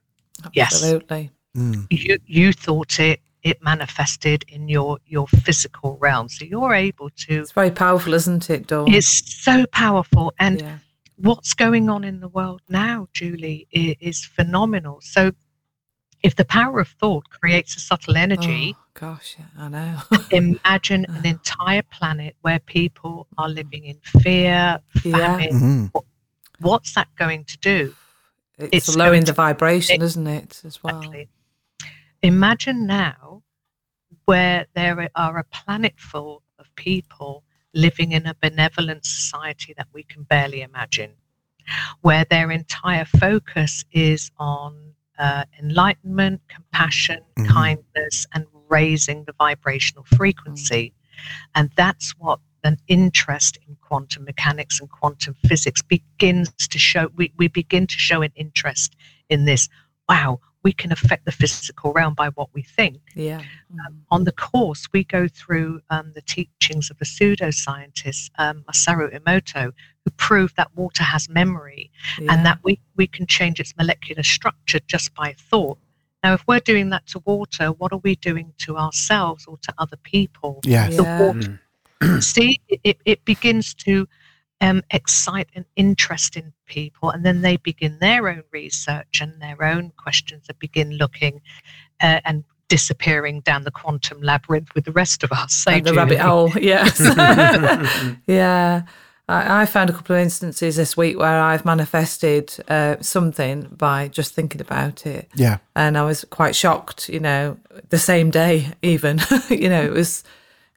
[0.52, 0.72] Yes.
[0.74, 1.32] Absolutely.
[1.56, 1.86] Mm.
[1.90, 6.28] You, you thought it, it manifested in your, your physical realm.
[6.28, 7.40] So, you're able to.
[7.40, 8.92] It's very powerful, isn't it, Dawn?
[8.92, 10.32] It's so powerful.
[10.38, 10.78] And yeah.
[11.16, 15.00] what's going on in the world now, Julie, is, is phenomenal.
[15.02, 15.32] So,
[16.22, 19.98] if the power of thought creates a subtle energy, Oh, gosh, yeah, I know.
[20.30, 25.36] imagine an entire planet where people are living in fear, Yeah.
[25.38, 25.90] famine.
[25.90, 26.02] Mhm.
[26.60, 27.94] What's that going to do?
[28.56, 30.96] it's, It's lowering the to- vibration, isn't it, as well?
[30.96, 31.28] Exactly.
[32.24, 33.42] Imagine now
[34.24, 40.04] where there are a planet full of people living in a benevolent society that we
[40.04, 41.12] can barely imagine,
[42.00, 47.46] where their entire focus is on uh, enlightenment, compassion, Mhm.
[47.46, 50.94] kindness, and raising the vibrational frequency.
[51.54, 57.08] And that's what an interest in quantum mechanics and quantum physics begins to show.
[57.14, 58.96] We, we begin to show an interest
[59.28, 59.68] in this.
[60.08, 62.98] Wow, we can affect the physical realm by what we think.
[63.14, 63.42] Yeah.
[63.72, 63.96] Mm.
[64.10, 69.72] On the course, we go through um, the teachings of the pseudoscientist, um, Masaru Emoto,
[70.04, 72.32] who proved that water has memory yeah.
[72.32, 75.78] and that we, we can change its molecular structure just by thought.
[76.24, 79.74] Now, if we're doing that to water, what are we doing to ourselves or to
[79.76, 80.60] other people?
[80.64, 80.96] Yes.
[80.96, 81.18] The Yeah.
[81.20, 81.60] water
[82.20, 84.08] see it- it, it begins to
[84.64, 89.62] um, excite an interest in people and then they begin their own research and their
[89.62, 91.40] own questions and begin looking
[92.00, 95.92] uh, and disappearing down the quantum labyrinth with the rest of us Say, And the
[95.92, 96.28] rabbit Julie.
[96.28, 96.98] hole, yes.
[98.26, 98.82] yeah.
[99.28, 104.08] I, I found a couple of instances this week where I've manifested uh, something by
[104.08, 105.28] just thinking about it.
[105.34, 105.58] Yeah.
[105.76, 107.58] And I was quite shocked, you know,
[107.90, 109.20] the same day, even.
[109.50, 110.24] you know, it was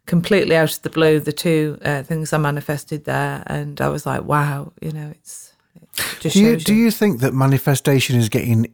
[0.08, 3.44] completely out of the blue, the two uh, things I manifested there.
[3.46, 5.54] And I was like, wow, you know, it's.
[6.00, 8.68] It just Do you shows do you think that manifestation is getting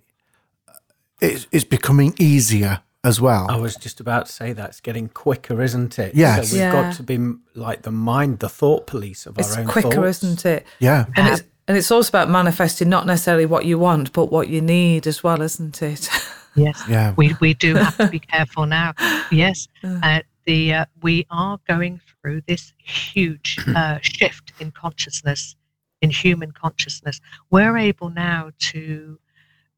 [1.22, 3.48] it's, it's becoming easier as well?
[3.50, 6.16] I was just about to say that it's getting quicker, isn't it?
[6.16, 6.50] Yes.
[6.50, 6.72] So we've Yeah.
[6.72, 7.18] got to be
[7.56, 10.24] like the mind, the thought police of It's our own It's quicker, thoughts.
[10.24, 10.66] isn't it?
[10.80, 11.06] yeah.
[11.16, 14.60] And it's and it's also about manifesting not necessarily what you want, but what you
[14.62, 16.10] need as well, isn't it?
[16.56, 17.14] yes Yeah.
[17.16, 18.94] we, we do have to be careful now
[19.32, 25.56] yes uh, the uh, we are going through this huge uh, shift in consciousness,
[26.02, 27.20] in human consciousness.
[27.50, 29.20] We're able now to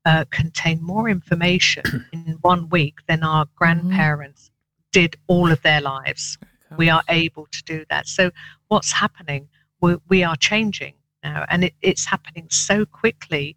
[0.05, 4.51] uh, contain more information in one week than our grandparents
[4.91, 6.37] did all of their lives.
[6.77, 8.07] We are able to do that.
[8.07, 8.31] So
[8.67, 9.47] what's happening?
[9.81, 13.55] We, we are changing now, and it, it's happening so quickly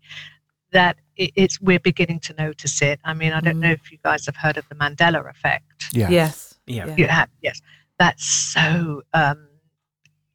[0.72, 3.00] that it, it's we're beginning to notice it.
[3.04, 3.60] I mean, I don't Mm.
[3.60, 5.86] know if you guys have heard of the Mandela effect.
[5.92, 6.10] Yeah.
[6.10, 6.47] Yes.
[6.68, 6.94] Yeah.
[6.96, 7.60] You have, yes.
[7.98, 9.02] That's so.
[9.12, 9.48] Um,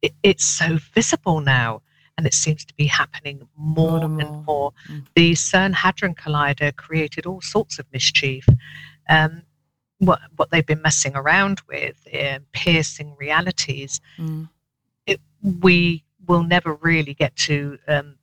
[0.02, 1.82] it, it's so visible now,
[2.18, 4.44] and it seems to be happening more, and and more.
[4.46, 4.74] more.
[4.90, 5.06] Mm.
[5.16, 8.46] The CERN Hadron Collider created all sorts of mischief.
[9.10, 9.44] Um,
[10.00, 14.02] what what they've been messing around with, uh, piercing realities.
[14.18, 14.50] Mm.
[15.06, 15.22] It,
[15.62, 18.16] we will never really get to um,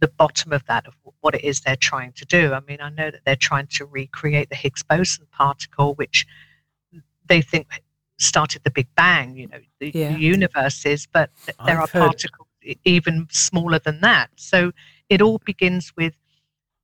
[0.00, 2.52] the bottom of that of what it is they're trying to do.
[2.52, 6.26] I mean, I know that they're trying to recreate the Higgs boson particle, which
[7.28, 7.66] they think
[8.18, 9.36] started the Big Bang.
[9.36, 10.12] You know, the, Yeah.
[10.14, 12.48] the universe is, but th- there I've are heard- particles
[12.84, 14.30] even smaller than that.
[14.36, 14.72] So
[15.08, 16.14] it all begins with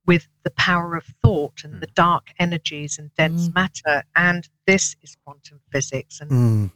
[0.07, 3.55] with the power of thought and the dark energies and dense Mm.
[3.55, 6.21] matter, and this is quantum physics.
[6.21, 6.71] And Mm.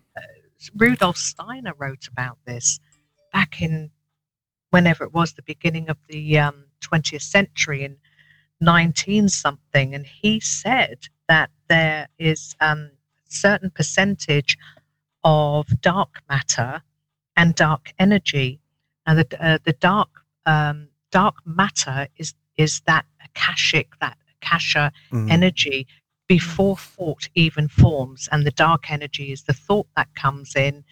[0.76, 2.80] Rudolf Steiner wrote about this
[3.32, 3.92] back in
[4.72, 7.98] whenever it was the beginning of the um, 20th century in
[8.62, 12.99] 19 something, and he said that there is um, a
[13.30, 14.58] certain percentage
[15.24, 16.82] of dark matter
[17.36, 18.60] and dark energy,
[19.06, 20.10] and the uh, the dark
[20.46, 25.32] um, dark matter is is that akashic that akasha Mm.
[25.32, 25.88] energy
[26.28, 30.84] before thought even forms and the dark energy is the thought that comes in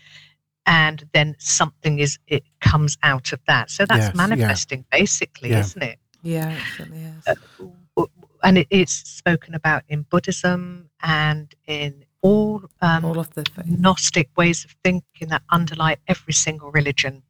[0.65, 4.28] and then something is it comes out of that so that's Yes, yeah.
[4.28, 5.60] manifesting basically Yeah.
[5.60, 7.23] isn't it Yeah, it certainly is.
[7.28, 8.06] Uh,
[8.43, 13.65] and it, it's spoken about in buddhism and in all, um, All of the faith.
[13.67, 17.23] gnostic ways of thinking that underlie every single religion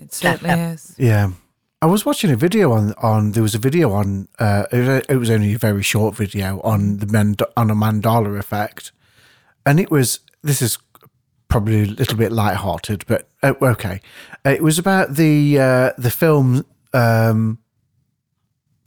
[0.00, 0.94] It certainly is.
[0.98, 1.30] Yeah.
[1.82, 5.02] I was watching a video on on there was a video on uh it was,
[5.08, 8.92] it was only a very short video on the Mand- on a Mandala effect,
[9.66, 10.78] and it was this is
[11.48, 14.00] probably a little bit light-hearted, but uh, okay,
[14.44, 17.58] it was about the uh, the film um,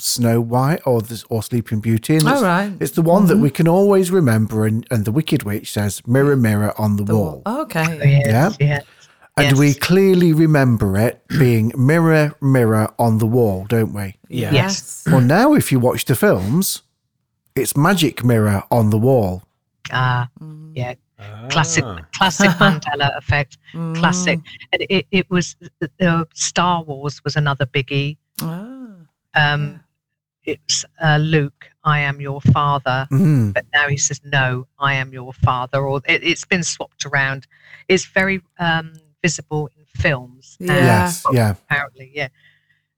[0.02, 2.72] Snow White or the, or Sleeping Beauty, and All it's, right.
[2.80, 6.38] it's the one that we can always remember, and, and the Wicked Witch says "Mirror,
[6.38, 7.62] mirror on the, The wall." wall.
[7.62, 8.22] Okay.
[8.26, 8.82] yes, yeah.
[9.38, 14.16] And we clearly remember it being mirror, mirror on the wall, don't we?
[14.28, 14.52] Yeah.
[14.52, 15.04] Yes.
[15.08, 16.82] Well, now if you watch the films,
[17.56, 19.44] it's magic mirror on the wall.
[19.92, 20.72] Ah, Mm.
[20.76, 20.94] yeah
[21.50, 22.00] classic Ah.
[22.14, 23.96] classic mandela effect Mm.
[23.98, 24.40] classic
[24.72, 25.56] and it, it was
[26.02, 28.88] uh, star wars was another biggie Ah.
[29.36, 29.82] um
[30.52, 33.54] it's uh, luke i am your father Mm.
[33.54, 37.48] but now he says no i am your father or it, it's been swapped around
[37.88, 40.74] it's very um visible in films Yeah.
[40.76, 41.52] Yes, yeah.
[41.52, 42.30] apparently yeah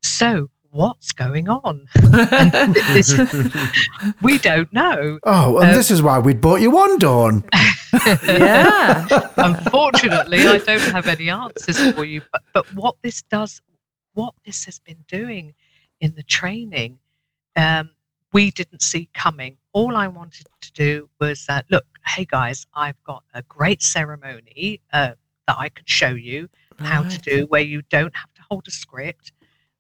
[0.04, 1.86] so what's going on
[2.96, 3.10] this,
[4.22, 7.44] we don't know Oh, and Uh, this is why we'd bought you one, Dawn.
[8.26, 9.06] Yeah.
[9.38, 12.22] Unfortunately, I don't have any answers for you.
[12.32, 13.62] But, but what this does,
[14.14, 15.54] what this has been doing
[16.00, 17.00] in the training,
[17.56, 17.92] um,
[18.34, 19.58] we didn't see coming.
[19.74, 24.82] All I wanted to do was uh, look, hey guys, I've got a great ceremony
[24.94, 25.14] uh,
[25.48, 28.72] that I can show you how to do where you don't have to hold a
[28.72, 29.32] script.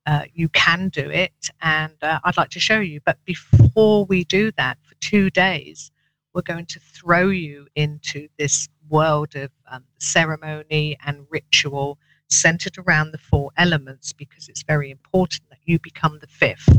[0.05, 3.01] Uh, you can do it, and uh, I'd like to show you.
[3.05, 5.91] But before we do that, for two days,
[6.34, 11.97] we're going to throw you into this world of um, ceremony and ritual
[12.29, 16.69] centered around the four elements because it's very important that you become the fifth.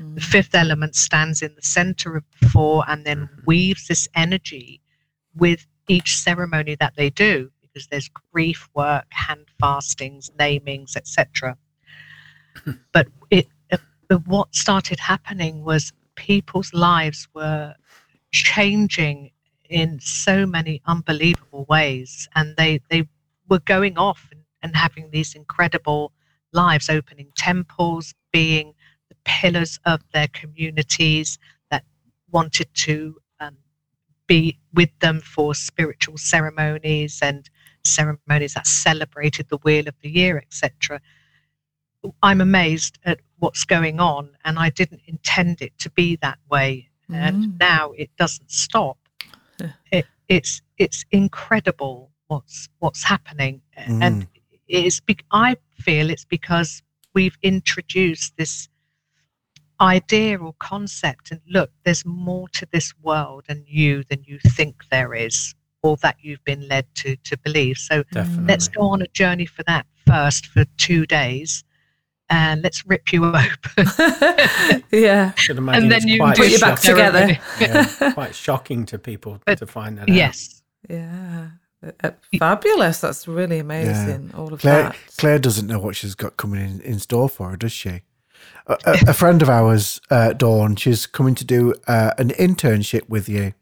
[0.00, 0.22] The Mm.
[0.22, 4.80] fifth element stands in the center of the four and then weaves this energy
[5.34, 11.58] with each ceremony that they do because there's grief work, hand fastings, namings, etc.
[12.92, 13.76] but it, uh,
[14.08, 17.74] but what started happening was people's lives were
[18.32, 19.30] changing
[19.68, 23.06] in so many unbelievable ways and they they
[23.50, 26.12] were going off and, and having these incredible
[26.52, 28.72] lives opening temples being
[29.10, 31.38] the pillars of their communities
[31.70, 31.84] that
[32.30, 33.56] wanted to um,
[34.26, 37.50] be with them for spiritual ceremonies and
[37.84, 41.00] ceremonies that celebrated the wheel of the year etc
[42.22, 46.88] i'm amazed at what's going on and i didn't intend it to be that way.
[47.12, 47.58] And Mm.
[47.60, 48.96] now it doesn't stop.
[49.92, 53.60] It, it's it's incredible what's what's happening.
[53.76, 54.26] And
[54.68, 56.82] it's be- i feel it's because
[57.14, 58.68] we've introduced this
[59.80, 64.84] idea or concept and look there's more to this world and you than you think
[64.90, 67.76] there is or that you've been led to to believe.
[67.78, 68.44] So Definitely.
[68.46, 71.64] let's go on a journey for that first for two days,
[72.28, 73.86] and let's rip you open.
[74.92, 75.32] yeah.
[75.34, 77.38] Should imagine and then you Put you back together.
[77.60, 80.08] yeah, quite shocking to people But- to find that out.
[80.14, 81.48] yes, Yeah.
[82.04, 83.00] Uh, Fabulous.
[83.00, 84.32] That's really amazing.
[84.36, 84.96] All of Claire, that.
[85.16, 88.02] Claire doesn't know what she's got coming in, in store for her, does she?
[88.66, 93.08] A, a, a friend of ours, uh, Dawn, she's coming to do uh, an internship
[93.08, 93.52] with you.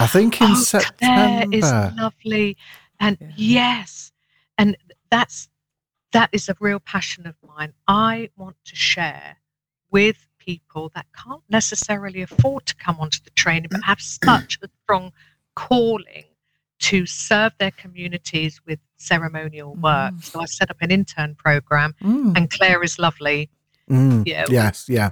[0.00, 1.46] I think in oh, September.
[1.46, 2.56] Claire is lovely,
[3.00, 3.28] and Yeah.
[3.36, 4.12] yes,
[4.58, 4.76] and
[5.10, 5.48] that's
[6.12, 7.72] that is a real passion of mine.
[7.88, 9.36] I want to share
[9.90, 14.68] with people that can't necessarily afford to come onto the training, but have such a
[14.84, 15.12] strong
[15.56, 16.24] calling
[16.80, 20.14] to serve their communities with ceremonial work.
[20.14, 20.24] Mm.
[20.24, 22.36] So I set up an intern program, Mm.
[22.36, 23.50] and Claire is lovely.
[23.90, 25.10] Mm, Yeah, yes, yeah.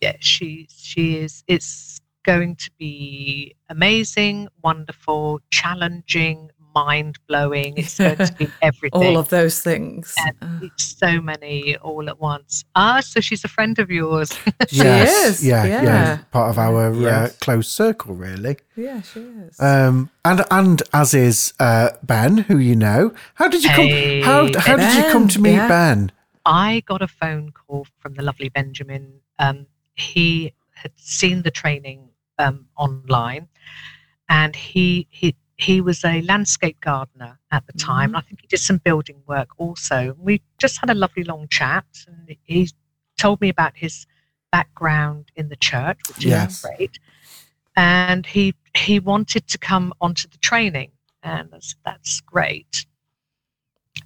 [0.00, 1.42] yeah, she she is.
[1.46, 7.72] It's going to be amazing, wonderful, challenging, mind blowing.
[7.78, 9.02] It's going to be everything.
[9.02, 10.14] All of those things.
[10.18, 12.64] and Uh, it's so many all at once.
[12.74, 14.30] Ah, so she's a friend of yours.
[14.68, 16.18] She yes, is, Yeah, yeah, yeah.
[16.32, 18.56] Part of our uh, close circle, really.
[18.76, 19.58] yeah, she is.
[19.60, 23.12] Um, and and as is uh, Ben, who you know.
[23.36, 24.52] How did you Hey, come?
[24.52, 25.68] How how did you come to meet yeah.
[25.68, 26.10] Ben?
[26.46, 29.20] I got a phone call from the lovely Benjamin.
[29.38, 33.48] Um, he had seen the training um, online,
[34.28, 38.14] and he he he was a landscape gardener at the time.
[38.14, 40.14] I think he did some building work also.
[40.18, 42.70] We just had a lovely long chat, and he
[43.18, 44.06] told me about his
[44.52, 46.52] background in the church, which Yes.
[46.52, 46.98] is great.
[47.74, 52.86] And he he wanted to come onto the training, and I said, that's great.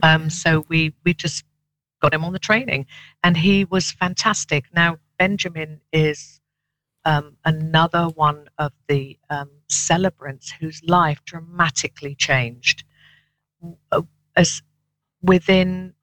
[0.03, 1.45] Um, so we we just
[2.01, 2.87] got him on the training,
[3.23, 4.65] and he was fantastic.
[4.75, 6.41] Now Benjamin is
[7.05, 12.85] um, another one of the um, celebrants whose life dramatically changed.
[13.93, 14.03] Uh,
[14.37, 14.63] As
[15.23, 15.95] within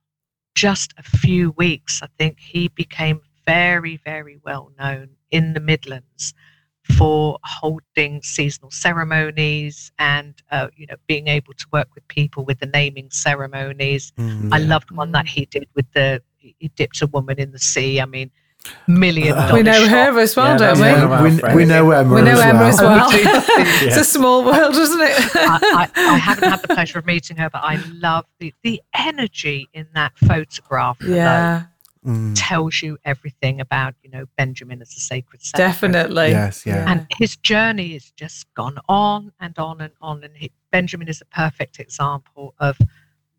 [0.55, 6.33] just a few weeks, I think he became very, very well known in the Midlands
[6.97, 12.60] for holding seasonal ceremonies and uh, you know being able to work with people with
[12.60, 14.12] the naming ceremonies.
[14.17, 17.60] Mm, I loved one that he did with the he dipped a woman in the
[17.60, 18.00] sea.
[18.00, 18.32] I mean,
[18.88, 19.89] million Uh, dollar we know shot.
[20.13, 21.41] her as well, Yeah, don't that's we?
[21.41, 22.69] one we, we know Emma, we know as, Emma well.
[22.69, 23.10] as well.
[23.12, 23.88] Do you?
[23.88, 25.36] it's a small world, isn't it?
[25.36, 28.82] I, I, I haven't had the pleasure of meeting her, but I love the, the
[28.95, 31.00] energy in that photograph.
[31.02, 31.63] alone yeah,
[32.08, 35.74] Mm, tells you everything about you know Benjamin as a sacred celebrant.
[35.74, 36.30] definitely.
[36.30, 36.89] Yes, yeah.
[36.89, 40.24] And his journey has just gone on and on and on.
[40.24, 42.78] And he, Benjamin is a perfect example of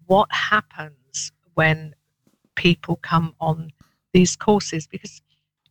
[0.05, 1.95] what happens when
[2.57, 3.73] people come on
[4.13, 5.23] these courses because,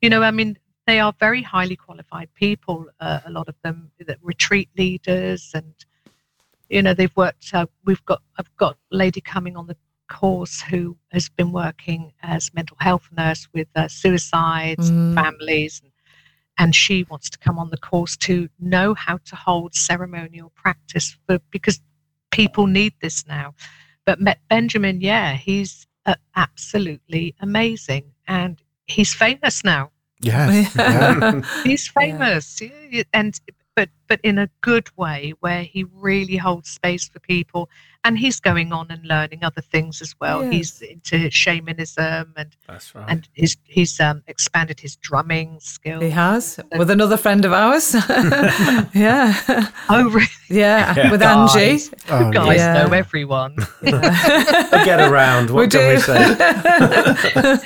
[0.01, 0.57] you know, I mean,
[0.87, 5.73] they are very highly qualified people, uh, a lot of them, that retreat leaders and,
[6.69, 10.97] you know, they've worked, uh, we've got, I've got lady coming on the course who
[11.11, 15.15] has been working as mental health nurse with uh, suicides and Mm.
[15.15, 15.91] families and
[16.59, 21.15] and she wants to come on the course to know how to hold ceremonial practice
[21.27, 21.79] for because
[22.31, 23.53] people need this now.
[24.05, 29.91] But Me- Benjamin, yeah, he's uh, absolutely amazing, and he's famous now.
[30.19, 30.73] Yes.
[30.77, 31.41] yeah.
[31.63, 33.39] He's famous, yeah, yeah, and
[33.77, 37.69] but but in a good way, where he really holds space for people,
[38.03, 40.39] and he's going on and learning other things as well.
[40.41, 43.05] He's into shamanism and That's right.
[43.11, 46.01] and he's he's um, expanded his drumming skills.
[46.03, 47.93] He has with another friend of ours.
[48.93, 49.33] yeah,
[49.89, 50.27] Oh, really?
[50.49, 51.11] yeah, Yeah.
[51.11, 51.55] with Guys.
[51.55, 51.95] Angie.
[52.09, 52.73] Oh, guys Yeah.
[52.85, 53.53] know everyone.
[53.81, 55.49] We get around.
[55.51, 55.95] What we can do.
[55.95, 56.33] we say?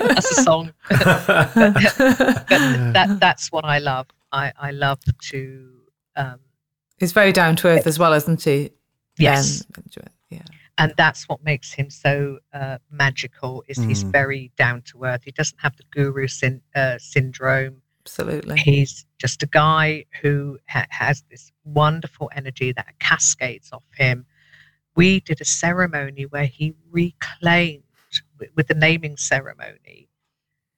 [0.10, 0.74] That's a song.
[0.90, 1.54] But
[2.98, 4.08] that that's what I love.
[4.32, 5.00] I I love
[5.32, 5.70] to
[6.16, 6.40] um,
[6.98, 8.72] He's very down to earth as well, isn't he?
[9.18, 9.84] yes, Ben
[10.30, 10.42] Yeah.
[10.78, 13.64] and that's what makes him so uh, magical.
[13.68, 14.12] Is he's Mm.
[14.12, 15.24] very down to earth.
[15.24, 17.82] He doesn't have the guru syn- uh, syndrome.
[18.06, 18.58] Absolutely.
[18.60, 24.26] He's just a guy who ha- has this wonderful energy that cascades off him.
[24.96, 27.84] We did a ceremony where he reclaimed,
[28.40, 30.10] with, with the naming ceremony,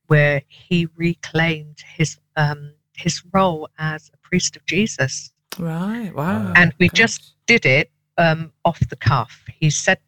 [0.08, 6.14] where he reclaimed his um, his role as a priest of Jesus, Right.
[6.14, 6.54] Wow.
[6.56, 6.98] and we Gosh.
[6.98, 9.44] just did it um, off the cuff.
[9.54, 10.00] He said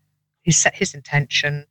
[0.42, 1.66] he set his intention,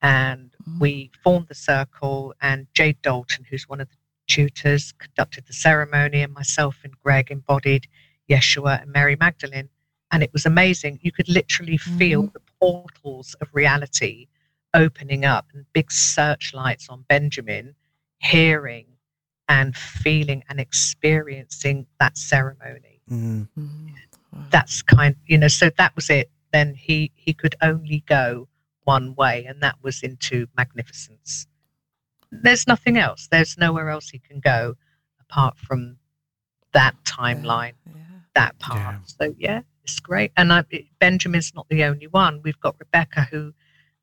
[0.00, 0.80] and Mm.
[0.80, 2.34] we formed the circle.
[2.40, 7.30] And Jade Dalton, who's one of the tutors, conducted the ceremony, and myself and Greg
[7.30, 7.86] embodied
[8.28, 9.68] Yeshua and Mary Magdalene.
[10.10, 10.98] And it was amazing.
[11.02, 14.26] You could literally feel the portals of reality
[14.74, 17.74] opening up and big searchlights on Benjamin,
[18.18, 18.86] hearing
[19.48, 23.00] and feeling and experiencing that ceremony.
[23.10, 23.48] Mm.
[23.58, 23.90] Mm.
[24.50, 26.30] that's kind you know so that was it.
[26.52, 28.48] Then he he could only go
[28.84, 31.46] one way and that was into magnificence.
[32.30, 33.28] There's nothing else.
[33.30, 34.74] There's nowhere else he can go
[35.20, 35.96] apart from
[36.72, 38.02] that timeline Yeah.
[38.34, 38.96] that part.
[39.06, 40.30] So yeah it's great.
[40.36, 42.40] And I, it- benjamin's not the only one.
[42.42, 43.52] We've got rebecca who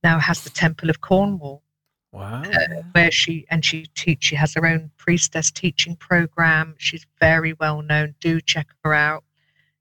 [0.03, 1.63] now has the temple of cornwall
[2.11, 2.41] Wow.
[2.49, 2.81] yeah.
[2.93, 7.83] where she and she teach she has her own priestess teaching program she's very well
[7.83, 9.23] known do check her out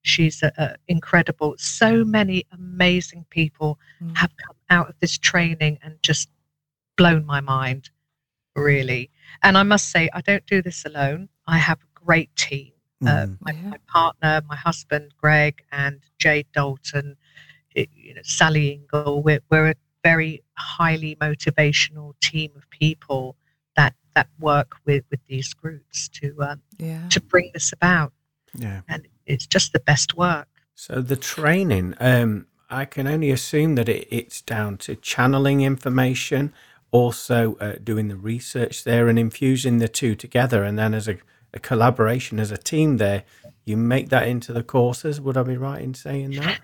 [0.03, 4.17] she's uh, uh, incredible so many amazing people Mm.
[4.17, 6.29] have come out of this training and just
[6.97, 7.91] blown my mind
[8.55, 9.11] really
[9.43, 12.73] and i must say i don't do this alone i have a great team
[13.07, 13.39] uh, Mm.
[13.41, 13.69] my, Yeah.
[13.71, 17.17] my partner my husband greg and jade dalton
[17.75, 19.75] it- you know sally ingle we're, we're a
[20.05, 23.37] very highly motivational team of people
[23.77, 27.09] that that work with with these groups to um, yeah.
[27.11, 28.13] to bring this about
[28.55, 28.81] Yeah.
[28.89, 33.89] and it's just the best work So the training, um, I can only assume that
[33.89, 36.53] it, it's down to channeling information,
[36.91, 41.17] also uh, doing the research there and infusing the two together, and then as a,
[41.53, 43.25] a collaboration as a team there,
[43.65, 45.21] you make that into the courses.
[45.21, 46.61] Would I be right in saying that?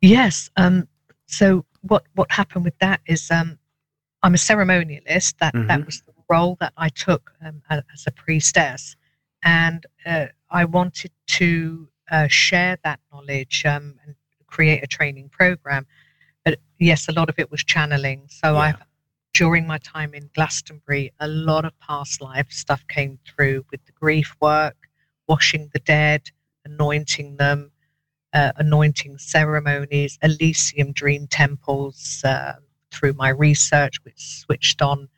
[0.00, 0.50] Yes.
[0.56, 0.88] Um,
[1.28, 3.58] so what what happened with that is um,
[4.22, 5.34] I'm a ceremonialist.
[5.38, 5.68] That Mhm.
[5.68, 8.96] that was the role that I took um, as a priestess,
[9.44, 14.14] and uh, I wanted to uh, share that knowledge um, and
[14.46, 15.86] create a training program.
[16.44, 18.26] But yes, a lot of it was channeling.
[18.28, 18.60] So Yeah.
[18.60, 18.74] I,
[19.34, 23.92] during my time in Glastonbury, a lot of past life stuff came through with the
[23.92, 24.88] grief work,
[25.28, 26.30] washing the dead,
[26.64, 27.70] anointing them
[28.38, 32.54] uh, anointing ceremonies, Elysium dream temples uh,
[32.92, 35.08] through my research, which switched on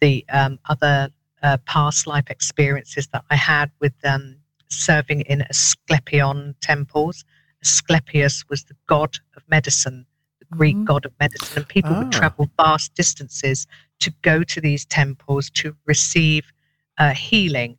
[0.00, 0.96] the um, other
[1.42, 4.36] uh, past life experiences that I had with um,
[4.68, 7.24] serving in Asclepion temples.
[7.64, 9.98] Asclepius was the god of medicine,
[10.38, 10.84] the Greek Mhm.
[10.84, 12.18] god of medicine, and people would Ah.
[12.20, 13.66] travel vast distances
[14.04, 16.44] to go to these temples to receive
[16.98, 17.72] uh, healing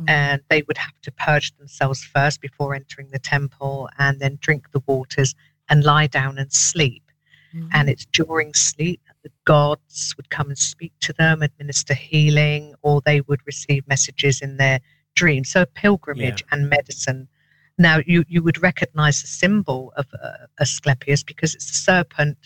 [0.00, 0.08] Mm.
[0.08, 4.72] and they would have to purge themselves first before entering the temple and then drink
[4.72, 5.34] the waters
[5.68, 7.02] and lie down and sleep.
[7.54, 7.68] Mm.
[7.74, 12.74] And it's during sleep that the gods would come and speak to them, administer healing,
[12.80, 14.80] or they would receive messages in their
[15.14, 15.50] dreams.
[15.50, 17.28] So, pilgrimage and medicine.
[17.76, 22.38] Now, you, you would recognize the symbol of uh, Asclepius because it's a serpent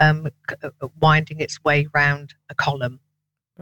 [0.00, 0.28] um,
[0.62, 0.70] uh,
[1.00, 2.98] winding its way round a column.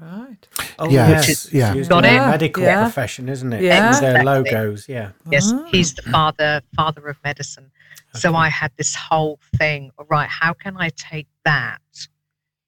[0.00, 0.46] Right.
[0.78, 1.52] Oh, Yes, yes.
[1.52, 1.68] yeah.
[1.68, 2.18] It's used Got in it?
[2.18, 2.82] medical Yeah.
[2.82, 3.62] profession, isn't it?
[3.62, 3.90] Yeah.
[3.90, 5.12] With Their logos, yeah.
[5.30, 5.64] Yes, Ah.
[5.72, 7.70] he's the father father of medicine.
[8.14, 9.90] So I had this whole thing.
[9.98, 11.80] all Right, how can I take that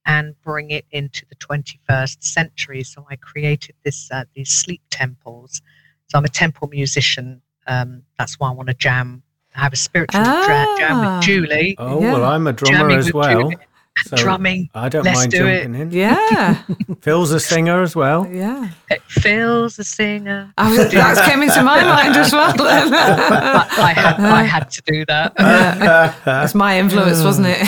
[0.06, 2.82] and bring it into the 21st century?
[2.82, 5.60] So I created this uh, these sleep temples.
[6.08, 7.42] So I'm a temple musician.
[7.66, 9.22] Um, that's why I want to jam.
[9.54, 11.16] I have a spiritual dra- jam Ah.
[11.16, 11.74] with Julie.
[11.78, 12.12] Oh, Yeah.
[12.12, 13.42] well, I'm a drummer Jamming as well.
[13.50, 13.56] Julie.
[14.06, 14.70] So drumming.
[14.74, 15.62] I don't Let's mind do it.
[15.64, 15.90] jumping in.
[15.90, 16.62] Yeah.
[17.00, 18.26] Phil's a singer as well.
[18.30, 18.70] yeah.
[19.08, 20.52] Phil's a singer.
[20.56, 22.56] I was, that came into my mind as well.
[22.56, 22.92] then.
[22.94, 25.34] I, I had I had to do that.
[26.44, 27.66] It's my influence, wasn't it?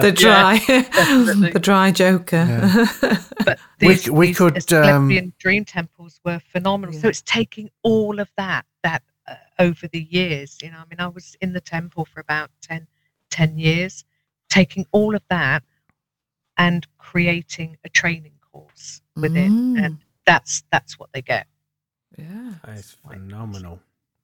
[0.00, 1.50] the dry, definitely.
[1.50, 2.86] the dry Joker.
[3.44, 6.94] But We- these, we these could, um, dream temples were phenomenal.
[6.98, 10.58] So it's taking all of that that uh, over the years.
[10.62, 12.86] You know, I mean, I was in the temple for about 10,
[13.30, 14.04] 10 years,
[14.54, 15.62] taking all of that
[16.56, 19.84] and creating a training course with it, Mm.
[19.84, 21.46] and that's that's what they get.
[22.16, 22.52] yeah.
[22.68, 23.80] It's phenomenal.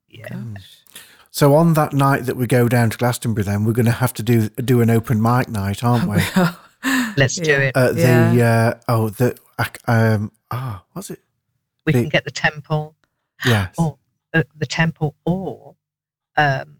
[0.08, 0.28] Yeah.
[0.28, 0.84] Gosh.
[1.32, 4.12] So on that night that we go down to Glastonbury, then we're going to have
[4.14, 6.18] to do do an open mic night, aren't we?
[7.16, 7.58] Let's do Yeah.
[7.68, 7.76] it.
[7.76, 9.36] At the uh, oh the
[9.86, 11.20] um ah what's it?
[11.86, 12.94] We the- can get the temple,
[13.44, 13.74] Yes.
[13.78, 13.98] Oh.
[14.34, 15.74] uh, the temple, or
[16.36, 16.76] um,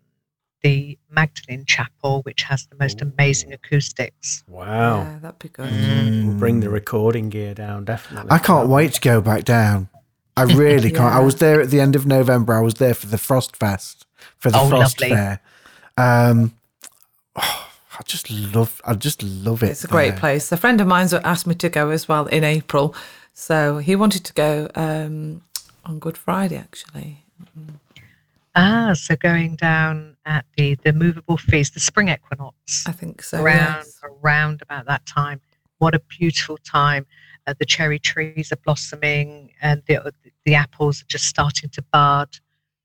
[0.63, 4.45] the Magdalene Chapel, which has the most amazing acoustics.
[4.49, 5.03] Wow.
[5.03, 5.71] Yeah, that'd be good.
[5.71, 6.73] We'll bring the Mm.
[6.73, 8.31] recording gear down, definitely.
[8.31, 9.89] I can't wait to go back down.
[10.37, 11.15] I really can't.
[11.15, 12.55] I was there at the end of November.
[12.55, 14.07] I was there for the Frost Fest
[14.39, 15.15] for the Oh, Frost lovely.
[15.17, 15.41] Fair.
[15.97, 16.55] Um,
[17.37, 17.67] oh,
[17.99, 18.81] I just love.
[18.85, 19.71] I just love it.
[19.71, 20.51] It's a great place.
[20.53, 22.95] A friend of mine's asked me to go as well in April.
[23.35, 25.43] So he wanted to go um,
[25.85, 27.25] on Good Friday, actually.
[28.57, 33.43] Ah, so going down at the the movable feast, the spring equinox, I think so.
[33.43, 34.01] around yes.
[34.23, 35.41] around about that time.
[35.79, 37.07] What a beautiful time!
[37.47, 40.13] Uh, the cherry trees are blossoming, and the
[40.45, 42.29] the apples are just starting to bud.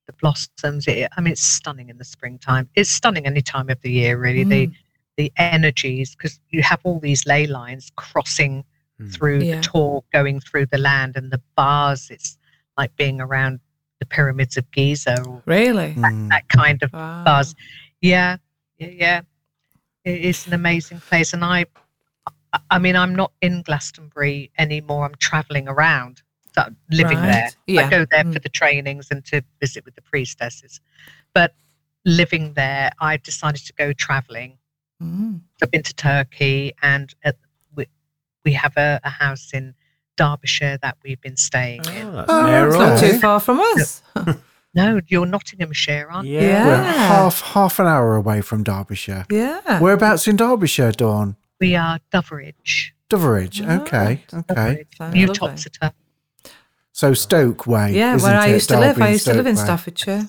[0.05, 0.87] The blossoms.
[0.87, 2.69] It, I mean, it's stunning in the springtime.
[2.75, 4.43] It's stunning any time of the year, really.
[4.43, 4.75] The Mm.
[5.17, 8.65] the energies because you have all these ley lines crossing
[9.01, 9.11] Mm.
[9.13, 9.55] through Yeah.
[9.55, 12.09] the Tor, going through the land, and the bars.
[12.11, 12.37] It's
[12.77, 13.59] like being around
[13.99, 15.93] the pyramids of Giza or Really?
[15.95, 16.29] Mm.
[16.29, 17.23] that kind of Wow.
[17.23, 17.55] buzz.
[18.01, 18.37] Yeah,
[18.77, 19.21] yeah, yeah.
[20.03, 21.65] It is an amazing place, and I,
[22.53, 25.05] I- I mean, I'm not in Glastonbury anymore.
[25.05, 26.21] I'm traveling around,
[26.53, 27.31] so living Right.
[27.31, 27.49] there.
[27.67, 27.81] Yeah.
[27.87, 28.33] I go there Mm.
[28.33, 30.79] for the trainings and to visit with the priestesses,
[31.33, 31.55] but
[32.05, 34.57] living there, I decided to go traveling.
[35.01, 35.41] Mm.
[35.61, 37.37] I've been to Turkey, and at,
[37.75, 37.87] we,
[38.43, 39.73] we have a, a house in
[40.17, 42.07] Derbyshire that we've been staying in.
[42.07, 44.01] Oh, that's Oh, near Not too far from us.
[44.77, 46.41] No, you're Nottinghamshire, aren't you?
[46.41, 46.65] Yeah.
[46.65, 46.91] We're Yeah.
[47.07, 49.25] half half an hour away from Derbyshire.
[49.31, 49.79] yeah.
[49.79, 51.37] Whereabouts in Derbyshire, Dawn?
[51.61, 52.93] We are Doveridge.
[53.07, 53.61] Doveridge.
[53.61, 53.79] Right.
[53.81, 54.23] Okay.
[54.33, 54.43] Okay.
[54.53, 54.87] Doveridge.
[55.13, 55.47] New lovely.
[55.47, 55.93] Uttoxeter.
[56.91, 57.93] So Stoke Way.
[57.93, 58.51] Yeah, isn't where I it?
[58.55, 59.01] used to live.
[59.01, 60.27] I and used to live in Staffordshire.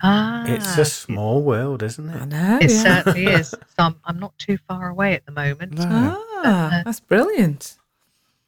[0.00, 2.22] Ah, It's a small world, isn't it?
[2.22, 2.58] I know.
[2.62, 2.82] It yeah.
[3.02, 3.50] certainly is.
[3.76, 5.72] So I'm, I'm not too far away at the moment.
[5.72, 5.84] No.
[6.44, 7.76] Ah, that's brilliant.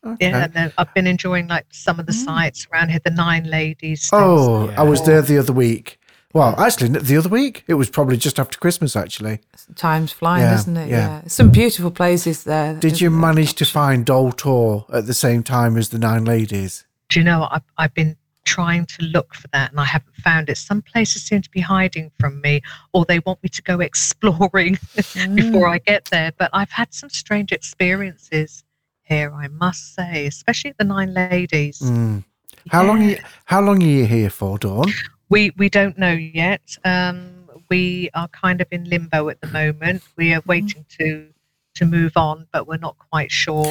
[0.07, 0.31] Okay.
[0.31, 2.25] Yeah, and then I've been enjoying like some of the Mm.
[2.25, 3.01] sites around here.
[3.05, 4.09] The Nine Ladies.
[4.09, 4.11] things.
[4.13, 5.99] Oh, I was there the other week.
[6.33, 7.65] Well, actually, the other week.
[7.67, 9.41] It was probably just after Christmas, actually.
[9.75, 10.89] Time's flying, Yeah, isn't it?
[10.89, 11.23] yeah.
[11.27, 12.75] Some beautiful places there.
[12.75, 13.29] Did you isn't there?
[13.35, 16.85] manage to find Doll Tor at the same time as the Nine Ladies?
[17.09, 17.49] Do you know?
[17.51, 20.57] I've, I've been trying to look for that and I haven't found it.
[20.57, 24.79] Some places seem to be hiding from me, or they want me to go exploring
[24.95, 25.71] before Mm.
[25.73, 26.33] I get there.
[26.39, 28.63] But I've had some strange experiences
[29.11, 31.81] here, I must say, especially at the Nine Ladies.
[31.81, 32.25] Mm.
[32.71, 33.03] How long?
[33.03, 34.87] Are you, how long are you here for, Dawn?
[35.29, 36.63] We we don't know yet.
[36.85, 40.03] Um, we are kind of in limbo at the moment.
[40.17, 41.27] We are waiting to
[41.75, 43.65] to move on, but we're not quite sure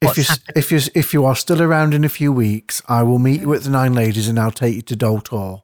[0.00, 0.54] If what's you happening.
[0.56, 3.52] if you if you are still around in a few weeks, I will meet you
[3.54, 5.62] at the Nine Ladies and I'll take you to Doll Tor.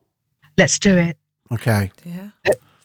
[0.57, 1.17] Let's do it.
[1.53, 1.91] Okay.
[2.05, 2.31] Yeah.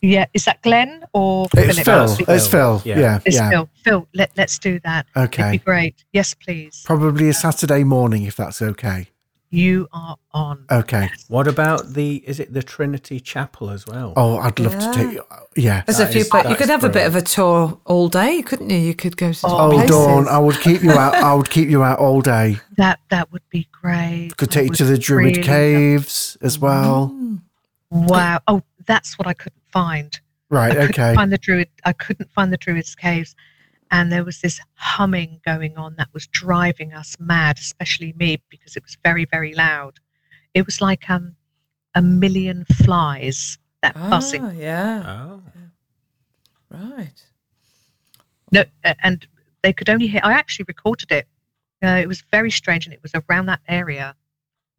[0.06, 2.18] Yeah, is that Glenn or It's Philip?
[2.18, 2.36] Phil.
[2.36, 2.82] It's Phil.
[2.86, 3.00] Yeah.
[3.00, 3.20] Yeah.
[3.26, 3.50] It's Yeah.
[3.50, 3.70] Phil.
[3.84, 5.08] Phil, let, let's do that.
[5.16, 5.52] It'd Okay.
[5.54, 6.04] be great.
[6.14, 6.84] Yes, please.
[6.86, 9.08] Probably a Saturday morning if that's okay.
[9.50, 10.66] You are on.
[10.70, 11.10] Okay.
[11.30, 12.16] What about the?
[12.28, 14.14] Is it the Trinity Chapel as well?
[14.18, 14.92] Oh, I'd love to Yeah.
[14.92, 15.24] take you.
[15.56, 15.82] Yeah.
[15.86, 16.50] There's That a few is- places.
[16.52, 18.78] You could is have a bit of a tour all day, couldn't you?
[18.78, 19.90] You could go to Oh, Oh, places.
[19.92, 21.16] Dawn, I would keep you out.
[21.16, 22.60] I would keep you out all day.
[22.78, 24.32] That that would be great.
[24.38, 27.14] Could I take you to the Druid really Caves as well.
[27.16, 27.40] Mm.
[27.92, 28.40] Wow.
[28.48, 30.20] Oh, that's what I couldn't find.
[30.50, 30.72] Right.
[30.72, 31.16] I couldn't Okay.
[31.16, 31.70] find the druid.
[31.86, 33.36] I couldn't find the druid's caves,
[33.92, 38.76] and there was this humming going on that was driving us mad, especially me because
[38.76, 40.00] it was very very loud.
[40.54, 41.36] It was like um
[41.96, 44.44] a million flies that buzzing.
[44.44, 45.04] Ah, yeah.
[45.06, 45.44] Oh.
[46.70, 47.24] Right.
[48.52, 48.64] No,
[49.04, 49.26] and
[49.64, 50.22] they could only hear.
[50.24, 51.28] I actually recorded it.
[51.84, 54.16] Uh, it was very strange, and it was around that area.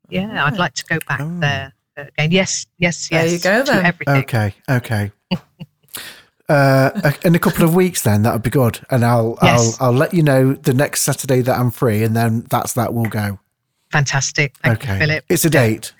[0.08, 1.40] Yeah, I'd like to go back Oh.
[1.40, 2.30] there again.
[2.30, 3.86] Yes, yes, There you go then.
[3.86, 4.16] Everything.
[4.16, 4.54] Okay.
[4.68, 5.12] Okay.
[6.48, 9.80] Uh, in a couple of weeks, then that would be good, and I'll Yes.
[9.80, 12.94] I'll I'll let you know the next Saturday that I'm free, and then that's that.
[12.94, 13.40] We'll go.
[13.90, 14.54] Fantastic.
[14.62, 14.92] Thank okay.
[14.92, 15.24] you, Philip.
[15.28, 15.92] It's a date.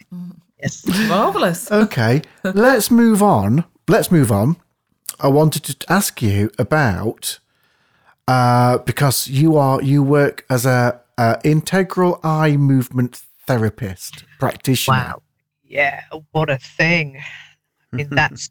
[0.62, 0.86] Yes.
[1.08, 1.68] Marvelous.
[1.72, 2.22] Okay.
[2.44, 3.64] let's move on.
[3.88, 4.56] Let's move on.
[5.18, 7.40] I wanted to ask you about
[8.28, 14.96] uh, because you are you work as a, a integral eye movement therapist practitioner.
[14.96, 15.22] Wow.
[15.66, 16.02] Yeah.
[16.32, 17.18] What a thing.
[17.92, 18.50] I mean, that's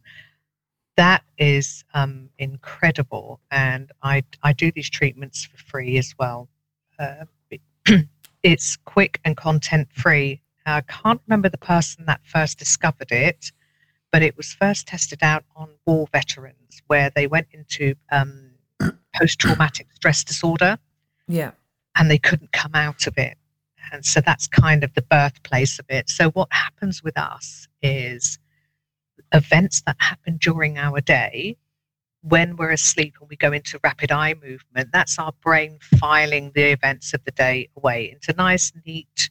[0.98, 6.48] that is um, incredible, and I I do these treatments for free as well.
[6.98, 7.26] Uh,
[8.44, 10.42] it's quick and content free.
[10.66, 13.52] I can't remember the person that first discovered it,
[14.12, 18.52] but it was first tested out on war veterans where they went into um,
[19.16, 20.78] post traumatic stress disorder
[21.28, 21.52] Yeah.
[21.96, 23.38] and they couldn't come out of it.
[23.92, 26.10] And so that's kind of the birthplace of it.
[26.10, 28.40] So what happens with us is
[29.34, 31.58] events that happen during our day
[32.22, 36.72] when we're asleep and we go into rapid eye movement, that's our brain filing the
[36.72, 39.30] events of the day away into nice, neat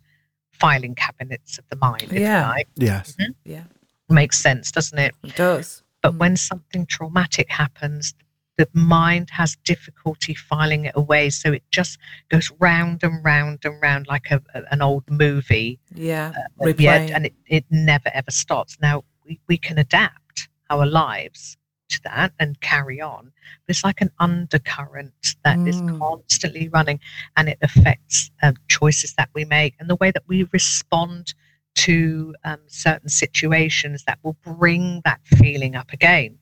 [0.52, 2.04] filing cabinets of the mind.
[2.04, 2.42] If Yeah.
[2.42, 2.68] You like.
[2.76, 3.16] Yes.
[3.44, 3.64] Yeah.
[4.08, 5.14] Makes sense, doesn't it?
[5.24, 5.82] It does.
[6.02, 6.18] But Mm.
[6.18, 8.14] when something traumatic happens,
[8.56, 11.30] the mind has difficulty filing it away.
[11.30, 11.98] So it just
[12.28, 15.78] goes round and round and round like a, a- an old movie.
[15.94, 16.32] Yeah.
[16.36, 16.42] Uh,
[16.78, 18.76] yeah, and it, it never ever stops.
[18.80, 21.56] Now, we, we can adapt our lives
[21.90, 23.32] to that and carry on.
[23.66, 25.98] But it's like an undercurrent that is Mm.
[25.98, 27.00] constantly running
[27.36, 31.34] and it affects um, choices that we make and the way that we respond
[31.76, 36.38] to um, certain situations that will bring that feeling up again.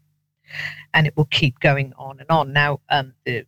[0.95, 2.53] And it will keep going on and on.
[2.53, 3.47] Now, um, the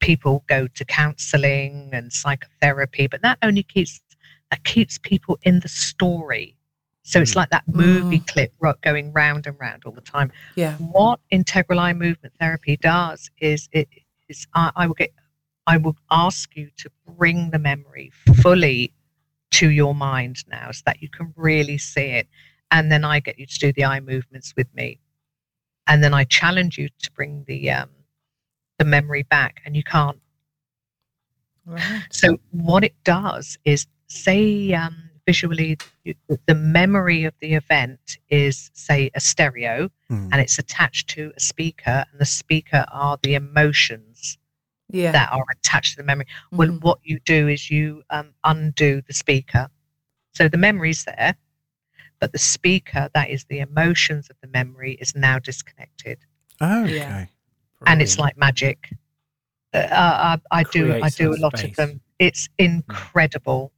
[0.00, 4.00] people go to counseling and psychotherapy, but that only keeps
[4.50, 6.56] that keeps people in the story.
[7.02, 7.36] So it's Mm.
[7.36, 8.52] like that movie clip
[8.82, 10.32] going round and round all the time.
[10.56, 10.76] Yeah.
[10.76, 13.88] What integral eye movement therapy does is it
[14.28, 15.12] is I, I will get
[15.66, 18.10] I will ask you to bring the memory
[18.42, 18.92] fully
[19.50, 22.28] to your mind now so that you can really see it.
[22.70, 24.98] And then I get you to do the eye movements with me.
[25.88, 27.88] And then I challenge you to bring the um,
[28.78, 30.20] the memory back, and you can't.
[31.66, 32.04] Right.
[32.10, 36.14] So what it does is say um, visually you,
[36.46, 40.30] the memory of the event is say a stereo Mm.
[40.32, 44.38] and it's attached to a speaker and the speaker are the emotions
[44.88, 45.12] Yeah.
[45.12, 46.80] that are attached to the memory well Mhm.
[46.80, 49.68] what you do is you um, undo the speaker
[50.32, 51.36] so the memory's there
[52.20, 56.18] but the speaker that is the emotions of the memory is now disconnected
[56.60, 56.96] Oh, okay.
[56.96, 57.26] Yeah.
[57.86, 58.90] and it's like magic.
[59.72, 62.00] Uh, I, I do I do a that lot of them.
[62.18, 63.72] It's incredible.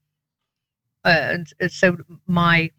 [1.05, 2.71] Uh, and uh, so my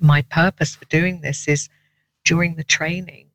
[0.00, 1.68] my purpose for doing this is
[2.24, 3.28] during the training,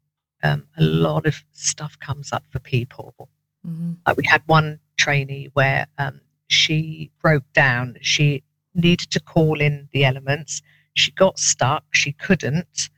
[0.43, 3.29] um, a lot of stuff comes up for people.
[3.65, 3.97] Mhm.
[4.05, 7.97] Uh, we had one trainee where um, she broke down.
[8.01, 8.43] She
[8.75, 10.61] needed to call in the elements.
[10.97, 11.83] She got stuck.
[11.93, 12.89] She couldn't,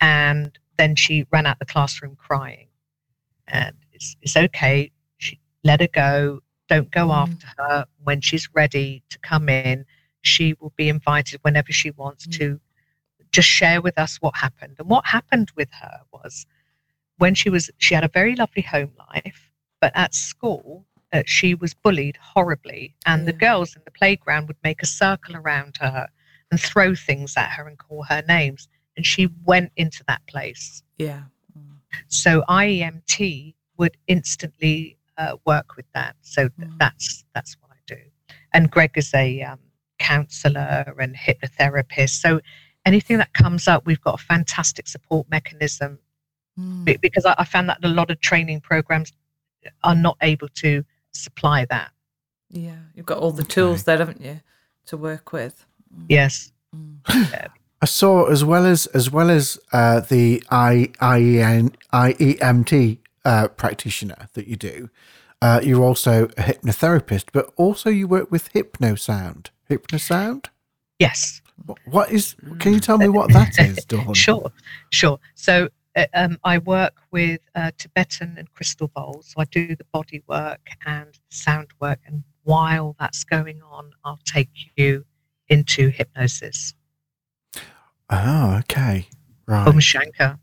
[0.00, 2.68] and then she ran out the classroom crying.
[3.48, 4.90] And it's, it's okay.
[5.18, 6.40] She let her go.
[6.68, 7.22] Don't go Mhm.
[7.22, 9.84] after her when she's ready to come in.
[10.22, 12.38] She will be invited whenever she wants Mm.
[12.38, 12.60] to.
[13.32, 14.76] Just share with us what happened.
[14.78, 16.46] And what happened with her was
[17.16, 21.54] when she was she had a very lovely home life, but at school uh, she
[21.54, 26.08] was bullied horribly, and the girls in the playground would make a circle around her
[26.50, 30.82] and throw things at her and call her names, and she went into that place.
[30.98, 31.22] Yeah.
[31.56, 31.76] Mm.
[32.08, 36.16] So IEMT would instantly uh, work with that.
[36.22, 36.78] So th- Mm.
[36.78, 38.00] that's that's what I do.
[38.52, 39.58] And Greg is a um,
[39.98, 42.20] counselor and hypnotherapist.
[42.20, 42.40] So
[42.84, 45.98] anything that comes up, we've got a fantastic support mechanism
[46.58, 46.84] Mm.
[46.84, 49.12] be- because I, I found that a lot of training programs
[49.84, 51.90] are not able to supply that.
[52.50, 52.76] Yeah.
[52.94, 54.40] You've got all the tools there, haven't you,
[54.86, 55.64] to work with?
[56.08, 56.52] Yes.
[57.82, 64.28] I saw as well as as well as uh, the I, IEN, IEMT uh, practitioner
[64.34, 64.90] that you do.
[65.42, 69.48] Uh, you're also a hypnotherapist, but also you work with hypnosound.
[69.70, 70.46] Hypnosound.
[70.98, 71.40] Yes.
[71.66, 72.36] Wh- What is?
[72.58, 74.12] Can you tell me what that is, Dawn?
[74.12, 74.52] Sure.
[74.90, 75.18] Sure.
[75.34, 79.28] So uh, um, I work with uh, Tibetan and crystal bowls.
[79.28, 82.00] So I do the body work and sound work.
[82.06, 85.06] And while that's going on, I'll take you
[85.50, 86.72] into hypnosis.
[88.08, 89.08] Oh, okay,
[89.46, 89.68] right.
[89.68, 90.38] Om Shankar.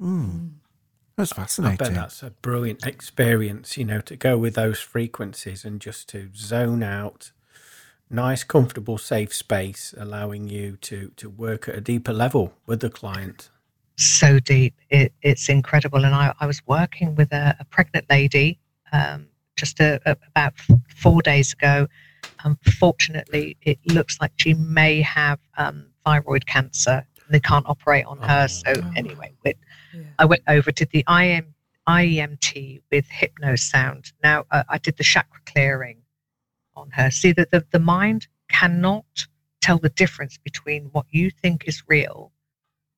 [0.00, 0.54] Mm,
[1.16, 1.94] that's I bet fascinating.
[1.94, 6.82] that's a brilliant experience, you know, to go with those frequencies and just to zone
[6.82, 7.32] out.
[8.10, 12.90] Nice, comfortable, safe space, allowing you to to work at a deeper level with the
[12.90, 13.50] client.
[13.96, 14.74] so deep.
[14.90, 16.04] It, it's incredible.
[16.04, 18.58] And I, I was working with a, a pregnant lady
[18.92, 20.54] um, just a, a- about
[20.96, 21.86] four days ago.
[22.44, 27.06] Unfortunately, it looks like she may have um, thyroid cancer.
[27.30, 28.44] They can't operate on her.
[28.44, 28.46] Oh.
[28.46, 29.54] So anyway, we,
[29.94, 30.02] Yeah.
[30.18, 31.54] I went over to the IM,
[31.88, 34.12] IEMT with hypnosound.
[34.22, 35.98] Now uh, I did the chakra clearing
[36.76, 37.10] on her.
[37.10, 39.26] See that the, the mind cannot
[39.62, 42.30] tell the difference between what you think is real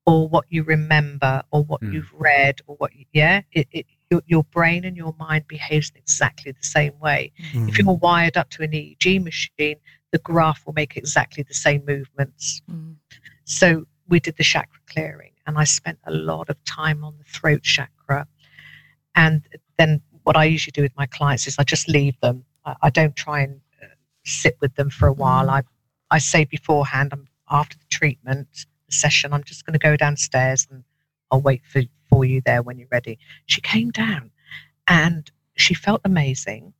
[0.06, 1.92] or what you remember or what Mm.
[1.92, 5.90] you've read or what you, yeah it, it your, your brain and your mind behaves
[5.90, 7.68] in exactly the same way Mm.
[7.68, 9.76] if you're wired up to an eeg machine
[10.12, 12.96] the graph will make exactly the same movements Mm.
[13.44, 17.24] so we did the chakra clearing, and I spent a lot of time on the
[17.24, 18.26] throat chakra.
[19.14, 19.42] And
[19.78, 22.44] then what I usually do with my clients is I just leave them.
[22.64, 23.86] I, I don't try and uh,
[24.24, 25.50] sit with them for a while.
[25.50, 25.62] I
[26.10, 28.48] I say beforehand, I'm after the treatment
[28.88, 30.84] the session, I'm just going to go downstairs and
[31.32, 31.82] I'll wait for
[32.16, 33.18] for you there when you're ready.
[33.46, 34.30] She came down,
[34.86, 36.72] and she felt amazing,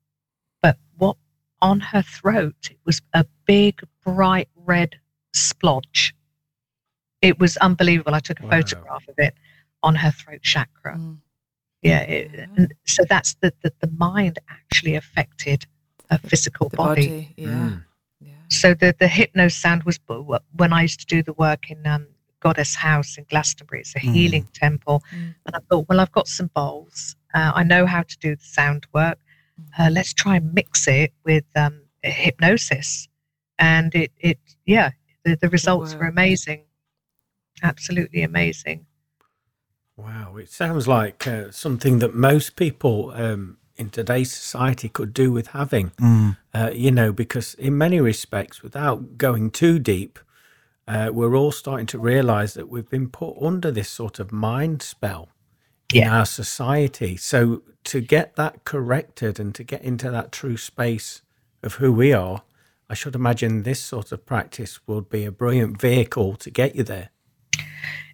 [0.63, 1.17] but what
[1.61, 4.99] on her throat it was a big bright red
[5.35, 6.13] splodge
[7.23, 8.15] it was unbelievable.
[8.15, 8.51] I took a Wow.
[8.51, 9.35] photograph of it
[9.83, 10.97] on her throat chakra.
[10.97, 11.19] Mm.
[11.83, 15.67] Yeah, it, and so that's the, the the mind actually affected
[16.11, 17.09] her physical The body.
[17.09, 17.35] body.
[17.37, 17.49] Yeah.
[17.49, 17.85] Mm.
[18.21, 18.33] Yeah.
[18.49, 19.99] So the the hypno sound was
[20.53, 22.07] when I used to do the work in um,
[22.47, 23.81] Goddess House in Glastonbury.
[23.81, 24.13] It's a Mm.
[24.15, 25.35] healing temple, Mm.
[25.45, 27.17] and I thought, well, I've got some bowls.
[27.35, 29.19] Uh, I know how to do the sound work.
[29.77, 33.09] Uh, let's try and mix it with um, hypnosis,
[33.59, 34.91] and it it yeah,
[35.25, 36.61] the, the results were amazing,
[37.63, 38.87] absolutely amazing.
[39.97, 45.33] Wow, it sounds like uh, something that most people um, in today's society could do
[45.33, 45.91] with having.
[45.99, 46.37] Mm.
[46.55, 50.19] Uh, you know, because in many respects, without going too deep,
[50.89, 54.83] uh, we're all starting to realize that we've been put under this sort of mind
[54.83, 55.29] spell
[55.93, 56.19] in Yeah.
[56.19, 57.17] our society.
[57.17, 61.23] So to get that corrected and to get into that true space
[61.63, 62.43] of who we are,
[62.89, 66.85] I should imagine this sort of practice would be a brilliant vehicle to get you
[66.85, 67.11] there.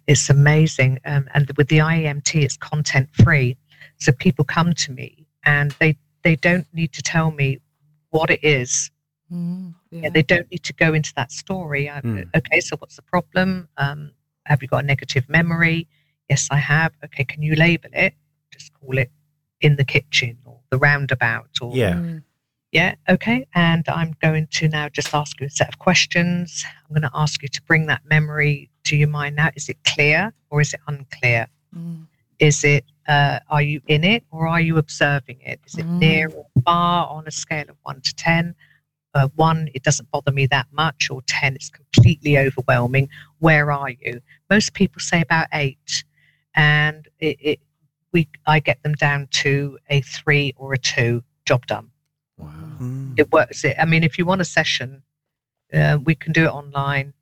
[0.07, 0.99] It's amazing.
[1.05, 3.55] Um, and with the IEMT, it's content free.
[3.97, 7.59] So people come to me and they, they don't need to tell me
[8.09, 8.91] what it is.
[9.33, 10.09] Mm, Yeah, yeah.
[10.09, 11.89] they don't need to go into that story.
[11.89, 12.29] I, Mm.
[12.35, 13.67] Okay, so what's the problem?
[13.77, 14.11] Um,
[14.45, 15.87] have you got a negative memory?
[16.29, 16.91] Yes, I have.
[17.05, 18.13] Okay, can you label it?
[18.51, 19.11] Just call it
[19.61, 21.95] in the kitchen or the roundabout or Yeah.
[21.95, 22.23] Mm,
[22.71, 23.45] yeah, okay.
[23.53, 26.65] And I'm going to now just ask you a set of questions.
[26.83, 29.49] I'm going to ask you to bring that memory to your mind now.
[29.55, 31.47] Is it clear or is it unclear?
[31.75, 32.07] mm,
[32.39, 35.59] Is it, uh, are you in it or are you observing it?
[35.65, 35.99] Is it Mm.
[35.99, 38.55] near or far on a scale of one to 10?
[39.13, 43.07] Uh, one, it doesn't bother me that much, or 10, it's completely overwhelming.
[43.39, 44.21] Where are you?
[44.49, 46.03] Most people say about eight,
[46.55, 47.59] and it, it,
[48.11, 51.89] we, I get them down to a three or a two, job done
[52.37, 52.49] Wow.
[52.81, 53.13] Mm.
[53.19, 55.03] it works it i mean if you want a session
[55.73, 57.13] uh, we can do it online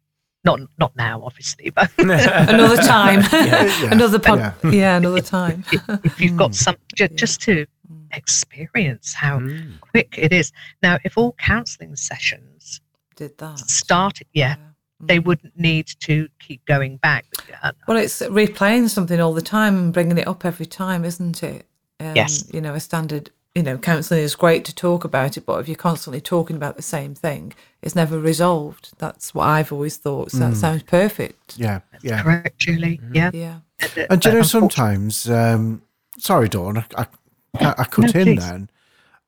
[0.46, 3.22] not not now obviously but Another time.
[3.34, 3.64] Yeah.
[3.82, 3.92] Yeah.
[3.92, 4.40] another pod.
[4.64, 4.70] Yeah.
[4.72, 4.98] Yeah.
[4.98, 5.66] another time.
[6.04, 6.56] if you've got Mm.
[6.56, 7.16] some ju- Yeah.
[7.18, 8.01] just to Mm.
[8.14, 9.80] Experience how Mm.
[9.82, 10.52] quick it is
[10.82, 12.82] now if all counseling sessions
[13.16, 13.60] Did that.
[13.60, 14.56] started yeah
[15.04, 15.26] they Mm.
[15.26, 17.26] wouldn't need to keep going back
[17.64, 21.44] Uh, Well, it's replaying something all the time and bringing it up every time, isn't
[21.44, 21.66] it?
[22.00, 22.44] Um, Yes.
[22.54, 25.68] You know, a standard, you know, counselling is great to talk about it, but if
[25.68, 27.54] you're constantly talking about the same thing,
[27.84, 28.94] it's never resolved.
[28.98, 30.32] That's what I've always thought.
[30.32, 31.58] So that sounds perfect.
[31.58, 32.22] Yeah, yeah.
[32.22, 33.16] correct julie Mm-hmm.
[33.16, 33.60] yeah Yeah.
[34.10, 35.82] And do you know, sometimes, um,
[36.18, 37.06] sorry, Dawn, I,
[37.60, 38.40] I, I cut No, in please.
[38.40, 38.70] then.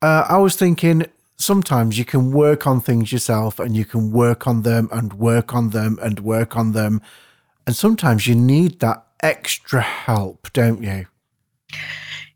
[0.02, 1.06] Uh, I was thinking
[1.38, 5.54] sometimes you can work on things yourself and you can work on them and work
[5.54, 7.02] on them and work on them.
[7.66, 11.08] And sometimes you need that extra help, don't you?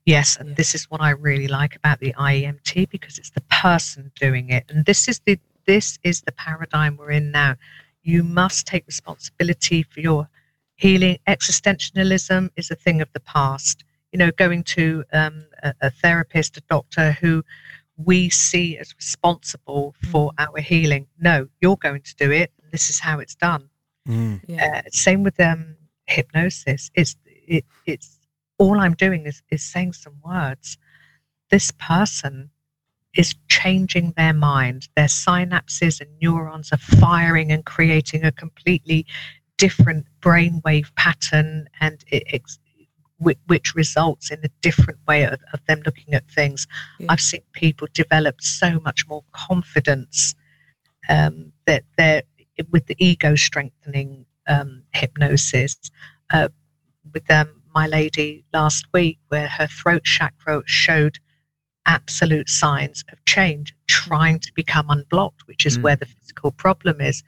[0.05, 4.09] Yes, and this is what I really like about the IEMT because it's the person
[4.15, 7.57] doing it, and this is the this is the paradigm we're in now.
[8.03, 10.29] You must take responsibility for your
[10.75, 11.17] healing.
[11.27, 13.83] Existentialism is a thing of the past.
[14.11, 17.43] You know, going to um, a, a therapist, a doctor who
[17.97, 21.07] we see as responsible for our healing.
[21.19, 22.51] No, you're going to do it.
[22.71, 23.69] This is how it's done.
[24.07, 24.41] Mm.
[24.47, 24.81] Yeah.
[24.85, 26.91] Uh, same with um, hypnosis.
[26.95, 28.19] It's it, it's
[28.57, 30.77] all I'm doing is is saying some words.
[31.49, 32.49] This person
[33.15, 34.89] is changing their mind.
[34.95, 39.05] Their synapses and neurons are firing and creating a completely
[39.57, 42.59] different brainwave pattern, and it, it's
[43.17, 46.67] which, which results in a different way of, of them looking at things.
[46.99, 47.07] Yeah.
[47.09, 50.35] I've seen people develop so much more confidence
[51.09, 52.23] um, that they're
[52.71, 55.75] with the ego strengthening um, hypnosis.
[56.31, 56.49] Uh,
[57.13, 61.19] with um, my lady last week, where her throat chakra showed
[61.85, 65.83] absolute signs of change, trying to become unblocked, which is Mm.
[65.83, 67.23] where the physical problem is.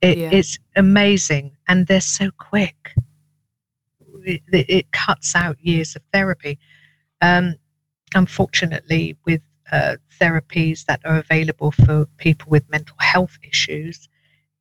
[0.00, 0.30] It, Yeah.
[0.32, 2.94] It's amazing, and they're so quick.
[4.26, 6.58] It, it- it cuts out years of therapy.
[7.22, 7.54] Um,
[8.14, 9.40] unfortunately, with
[9.72, 14.08] uh, therapies that are available for people with mental health issues,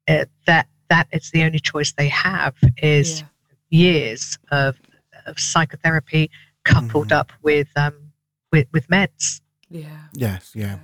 [0.08, 3.28] uh, that that is the only choice they have is Yeah.
[3.70, 4.78] years of,
[5.26, 6.30] of psychotherapy
[6.64, 7.18] coupled Mhm.
[7.20, 8.12] up with um,
[8.52, 10.08] with with meds, Yeah.
[10.14, 10.78] Yes, yeah.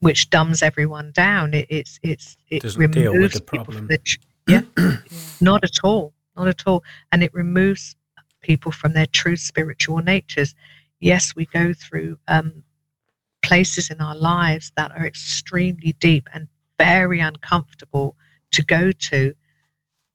[0.00, 1.54] which dumbs everyone down.
[1.54, 3.76] It, it's it's it Doesn't removes deal with the problem.
[3.78, 4.96] from the ch- yeah, Yeah.
[5.40, 7.96] not at all, not at all, and it removes
[8.42, 10.54] people from their true spiritual natures.
[11.00, 12.62] Yes, we go through um,
[13.42, 18.16] places in our lives that are extremely deep and very uncomfortable
[18.52, 19.34] to go to.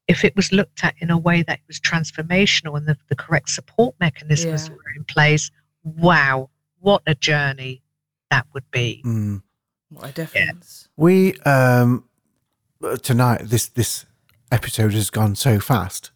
[0.08, 3.50] If it was looked at in a way that was transformational and the, the correct
[3.50, 4.76] support mechanisms Yeah.
[4.76, 5.52] were in place,
[5.84, 6.50] wow,
[6.80, 7.82] what a journey
[8.32, 9.02] that would be.
[9.06, 9.42] Mm.
[9.90, 10.88] What a difference.
[10.96, 12.06] We um
[13.02, 14.06] tonight this this
[14.52, 16.12] episode has gone so fast,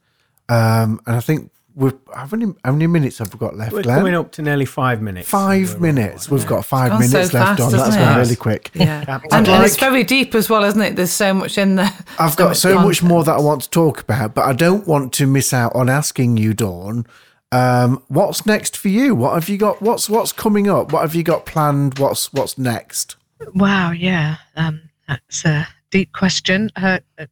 [0.50, 3.74] um, and I think we've how many how many minutes have we got left?
[3.74, 4.00] We're Glenn?
[4.00, 5.30] coming up to nearly five minutes.
[5.30, 6.30] Five minutes.
[6.30, 7.72] We've got five gone so minutes left fast, on.
[7.72, 8.72] That's hasn't gone really quick.
[8.74, 9.06] Yeah.
[9.06, 9.30] Captain.
[9.34, 10.96] And, and it's very deep as well, isn't it?
[10.96, 11.94] There's so much in there.
[12.20, 14.88] I've got much so much more that I want to talk about, but I don't
[14.88, 17.06] want to miss out on asking you, Dawn.
[17.54, 19.14] Um, what's next for you?
[19.14, 19.82] What have you got?
[19.82, 20.94] What's what's coming up?
[20.94, 22.00] What have you got planned?
[22.00, 23.18] What's what's next?
[23.56, 26.70] Wow, yeah, um, that's a deep question.
[26.76, 27.26] Uh, uh,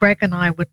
[0.00, 0.68] Greg and I would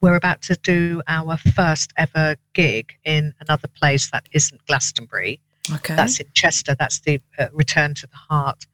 [0.00, 5.40] we're about to do our first ever gig in another place that isn't Glastonbury.
[5.76, 5.96] Okay.
[5.96, 6.76] That's in Chester.
[6.78, 8.66] That's the uh, Return to the Heart.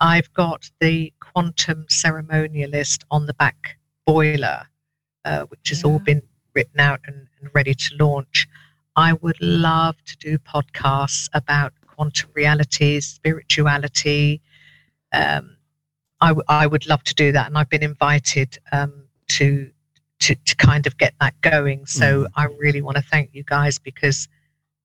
[0.00, 4.62] I've got the Quantum Ceremonialist on the back boiler,
[5.26, 6.22] uh, which has all been
[6.54, 8.48] written out and, and ready to launch.
[8.96, 14.40] I would love to do podcasts about quantum realities, spirituality.
[15.12, 15.58] Um,
[16.22, 19.01] I, w- I would love to do that, and I've been invited um,
[19.38, 19.70] to
[20.20, 21.86] to to kind of get that going.
[21.86, 24.28] So I really want to thank you guys because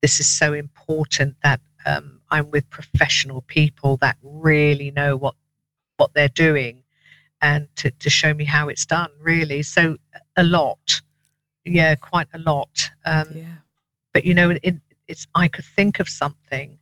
[0.02, 5.36] this is so important that um, I'm with professional people that really know what
[5.98, 6.84] what they're doing,
[7.42, 9.10] and to to show me how it's done.
[9.22, 9.98] Really, so
[10.36, 11.02] a lot,
[11.66, 12.90] yeah, quite a lot.
[13.06, 13.56] Um, Yeah.
[14.14, 14.76] but you know, it,
[15.08, 16.78] it's I could think of something,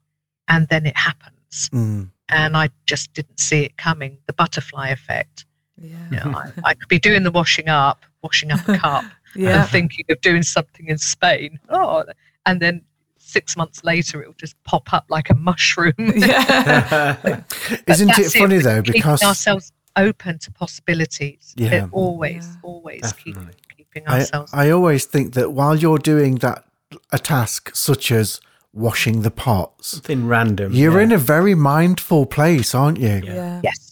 [0.47, 2.11] and then it happens, Mm.
[2.29, 4.17] and I just didn't see it coming.
[4.27, 5.45] The butterfly effect.
[5.77, 5.97] Yeah.
[6.11, 9.03] You know, I, I could be doing the washing up, washing up a cup,
[9.35, 9.61] Yeah.
[9.61, 11.59] and thinking of doing something in Spain.
[11.69, 12.03] Oh,
[12.45, 12.81] and then
[13.17, 15.93] six months later, it will just pop up like a mushroom.
[15.97, 17.17] yeah.
[17.23, 17.43] But
[17.87, 18.81] Isn't it that's funny We're though?
[18.81, 21.53] keeping Because ourselves open to possibilities.
[21.57, 21.85] Yeah.
[21.85, 22.53] It always, Yeah.
[22.63, 23.61] always keep, Definitely.
[23.75, 24.51] keeping I, ourselves.
[24.53, 26.65] I always think that while you're doing that
[27.11, 28.39] a task such as
[28.73, 30.71] washing the pots, Something random.
[30.73, 31.03] you're yeah.
[31.03, 33.21] in a very mindful place, aren't you?
[33.23, 33.33] Yeah.
[33.33, 33.61] yeah.
[33.63, 33.84] Yes.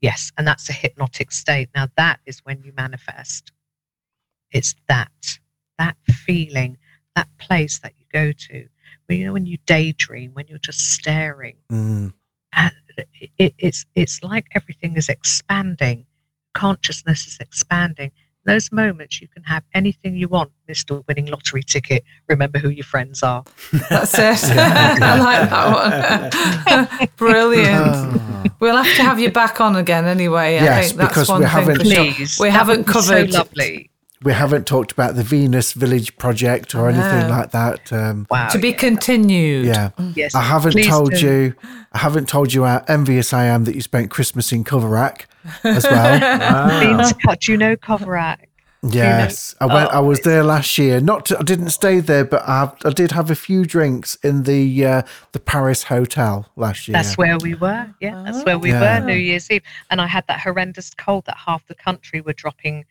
[0.00, 0.32] Yes.
[0.38, 1.68] And that's a hypnotic state.
[1.74, 3.52] Now, that is when you manifest.
[4.50, 5.38] It's that,
[5.78, 6.78] that feeling,
[7.14, 8.68] that place that you go to.
[9.06, 12.12] When, you know, when you daydream, when you're just staring, Mm.
[12.52, 16.06] and it, it, it's, it's like everything is expanding.
[16.54, 18.10] Consciousness is expanding.
[18.46, 21.04] Those moments, you can have anything you want, Mr.
[21.06, 22.02] Winning Lottery Ticket.
[22.28, 23.44] Remember who your friends are.
[23.90, 24.44] That's it.
[24.58, 27.08] I like that one.
[27.16, 27.68] Brilliant.
[27.68, 28.44] Ah.
[28.60, 30.58] We'll have to have you back on again anyway.
[30.58, 32.12] I Yes, think that's because one we thing haven't- sure.
[32.14, 32.38] Please.
[32.40, 33.90] We haven't covered- So lovely.
[34.22, 37.28] We haven't talked about the Venus Village project or anything know.
[37.28, 37.90] like that.
[37.92, 38.48] Um, Wow.
[38.48, 38.76] To be yeah.
[38.76, 39.66] continued.
[39.66, 40.34] yeah, Yes.
[40.34, 41.26] I haven't Please told do.
[41.26, 41.54] you.
[41.92, 45.24] I haven't told you how envious I am that you spent Christmas in Coverack
[45.64, 46.20] as well.
[46.20, 46.80] Wow.
[46.80, 48.40] Been to do you know Coverack?
[48.82, 49.90] Yes, I went.
[49.92, 51.00] I Oh, was there last year.
[51.00, 54.44] Not, to, I didn't stay there, but I, I did have a few drinks in
[54.44, 55.02] the uh,
[55.32, 56.94] the Paris hotel last year.
[56.94, 57.86] That's where we were.
[58.00, 59.00] Yeah, that's where we Yeah.
[59.00, 59.62] were New Year's Eve.
[59.90, 62.86] And I had that horrendous cold that half the country were dropping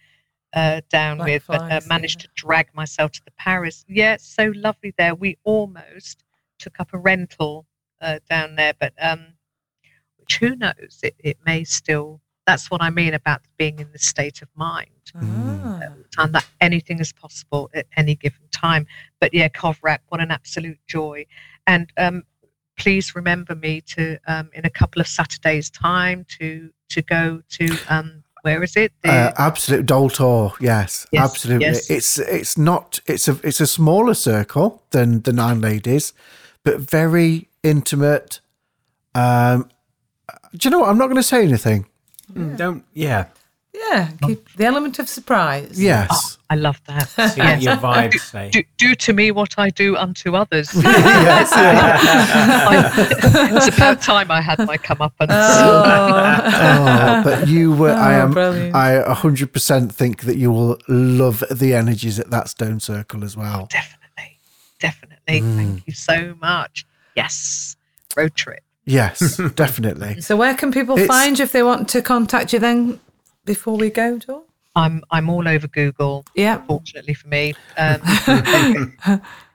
[0.54, 2.28] uh, down Like with, but uh, managed yeah.
[2.28, 3.86] to drag myself to the Paris.
[3.88, 5.16] Yeah, so lovely there.
[5.16, 6.24] We almost
[6.58, 7.66] took up a rental
[8.02, 9.34] uh, down there, but um,
[10.18, 11.00] which who knows?
[11.04, 12.22] It, it may still.
[12.46, 14.90] That's what I mean about being in the state of mind.
[15.16, 15.80] Ah.
[16.16, 18.88] time that anything is possible at any given time.
[19.20, 21.26] But yeah, Coverack, what an absolute joy.
[21.68, 22.24] And um,
[22.78, 27.78] please remember me to um, in a couple of Saturdays' time to to go to
[27.88, 28.92] um, where is it?
[29.04, 31.68] The, Uh, absolute Doll Tor, yes, Yes, absolutely.
[31.68, 31.90] yes.
[31.90, 36.14] It's it's not it's a it's a smaller circle than the nine ladies,
[36.64, 38.42] but very intimate.
[39.16, 39.70] Um,
[40.56, 40.90] do you know what?
[40.90, 41.86] I'm not going to say anything.
[42.34, 42.84] Mm, Don't.
[42.94, 43.26] Yeah.
[43.74, 44.10] Yeah.
[44.26, 45.80] Keep the element of surprise.
[45.82, 47.08] Yes, I love that.
[47.34, 47.62] See Yes.
[47.64, 48.50] your vibes say.
[48.50, 50.70] Do, do to me what I do unto others.
[50.84, 51.52] yes.
[51.54, 55.28] I- it's about time I had my comeuppance.
[55.30, 57.92] oh, but you were.
[57.92, 58.32] I Oh, am.
[58.32, 58.76] brilliant.
[58.76, 63.68] I 100% think that you will love the energies at that stone circle as well.
[63.72, 64.40] definitely,
[64.80, 65.42] definitely.
[65.42, 65.56] Mm.
[65.56, 66.86] Thank you so much.
[67.16, 67.76] Yes,
[68.18, 68.64] road trip.
[68.86, 70.22] Yes, definitely.
[70.22, 73.00] So where can people It's- find you if they want to contact you then
[73.50, 74.44] before we go, Dawn?
[74.76, 76.24] I'm I'm all over Google.
[76.36, 76.62] Yeah.
[76.68, 78.00] Fortunately for me, um,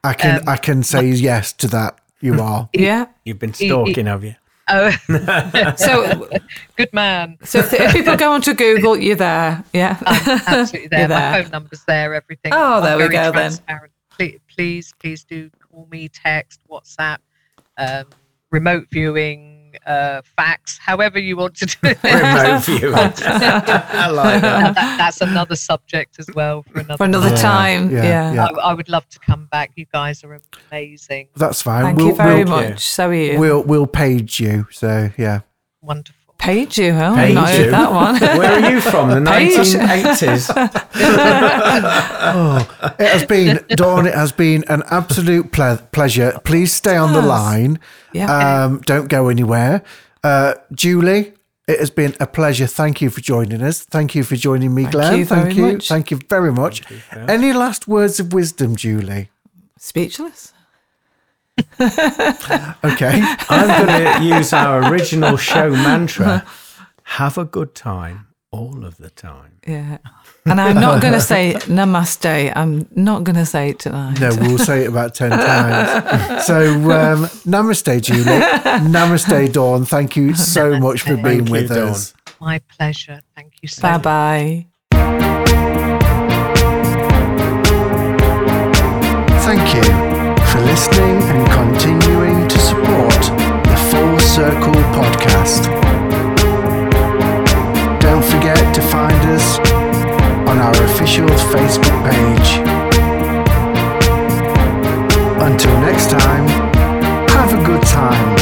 [0.03, 0.41] I can.
[0.41, 2.01] Um, I can say yes to that.
[2.21, 2.69] You are.
[2.75, 3.07] Yeah.
[3.25, 4.35] You've been stalking, have you?
[4.69, 4.91] oh,
[5.77, 6.29] So
[6.77, 7.39] good man.
[7.45, 9.63] so if, if people go onto Google, you're there.
[9.73, 9.97] Yeah.
[10.05, 11.01] I'm absolutely there.
[11.01, 12.15] You're My phone number's there.
[12.15, 12.53] Everything.
[12.53, 13.53] Oh, I'm there we go then.
[14.11, 17.19] Please, please, please do call me, text, WhatsApp,
[17.79, 18.07] um,
[18.51, 19.54] remote viewing,
[19.87, 21.99] uh, fax, however you want to do it.
[22.05, 22.95] Remote viewing.
[22.95, 24.75] I like that.
[24.75, 26.97] that, that's another subject as well for another.
[26.97, 27.91] For another Yeah, time.
[27.91, 28.33] yeah, Yeah.
[28.35, 28.45] yeah.
[28.47, 29.72] I, I would love to come back.
[29.77, 31.85] You guys are amazing, That's fine.
[31.85, 32.68] Thank we'll, you very we'll, you.
[32.70, 32.81] much.
[32.87, 33.39] So are you.
[33.39, 34.66] We'll we'll page you.
[34.70, 35.41] So yeah.
[35.83, 36.24] wonderful.
[36.45, 37.15] Paid you, huh?
[37.15, 37.65] Paid I've not you?
[37.65, 38.21] heard that one.
[38.39, 39.09] Where are you from?
[39.11, 39.57] The Page.
[39.57, 40.45] 1980s.
[42.27, 44.07] Oh, it has been Dawn.
[44.07, 46.41] It has been an absolute ple- pleasure.
[46.45, 47.79] Please stay on the line.
[48.13, 48.65] Yeah.
[48.65, 49.83] Um, don't go anywhere.
[50.23, 51.35] Uh, Julie,
[51.69, 52.67] it has been a pleasure.
[52.67, 53.85] Thank you for joining us.
[53.85, 55.19] Thank you for joining me, Thank Glenn.
[55.19, 55.73] you very Thank you.
[55.75, 55.89] much.
[55.89, 56.83] Thank you very much.
[57.29, 59.29] Any last words of wisdom, Julie?
[59.79, 60.54] Speechless.
[62.85, 63.23] Okay.
[63.49, 66.45] I'm going to use our original show mantra
[67.05, 69.59] have a good time all of the time.
[69.67, 69.99] Yeah.
[70.47, 72.53] And I'm not going to say namaste.
[72.55, 74.21] I'm not going to say it tonight.
[74.21, 76.45] No, we'll say it about 10 times.
[76.45, 76.57] So,
[76.91, 78.25] um, namaste, Julie.
[78.25, 79.85] Namaste, Dawn.
[79.85, 81.89] Thank you so much for being Thank you, with Dawn.
[81.89, 82.15] us.
[82.41, 83.21] My pleasure.
[83.35, 84.03] Thank you so Bye much.
[84.03, 84.67] bye.
[89.47, 90.14] Thank you for
[90.75, 93.20] listening and continuing to support
[93.70, 95.62] the Full Circle podcast.
[98.01, 99.59] Don't forget to find us
[100.51, 102.51] on our official Facebook page.
[105.47, 106.49] Until next time,
[107.29, 108.35] have a good time,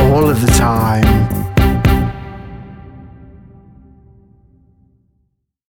[0.00, 1.35] all of the time.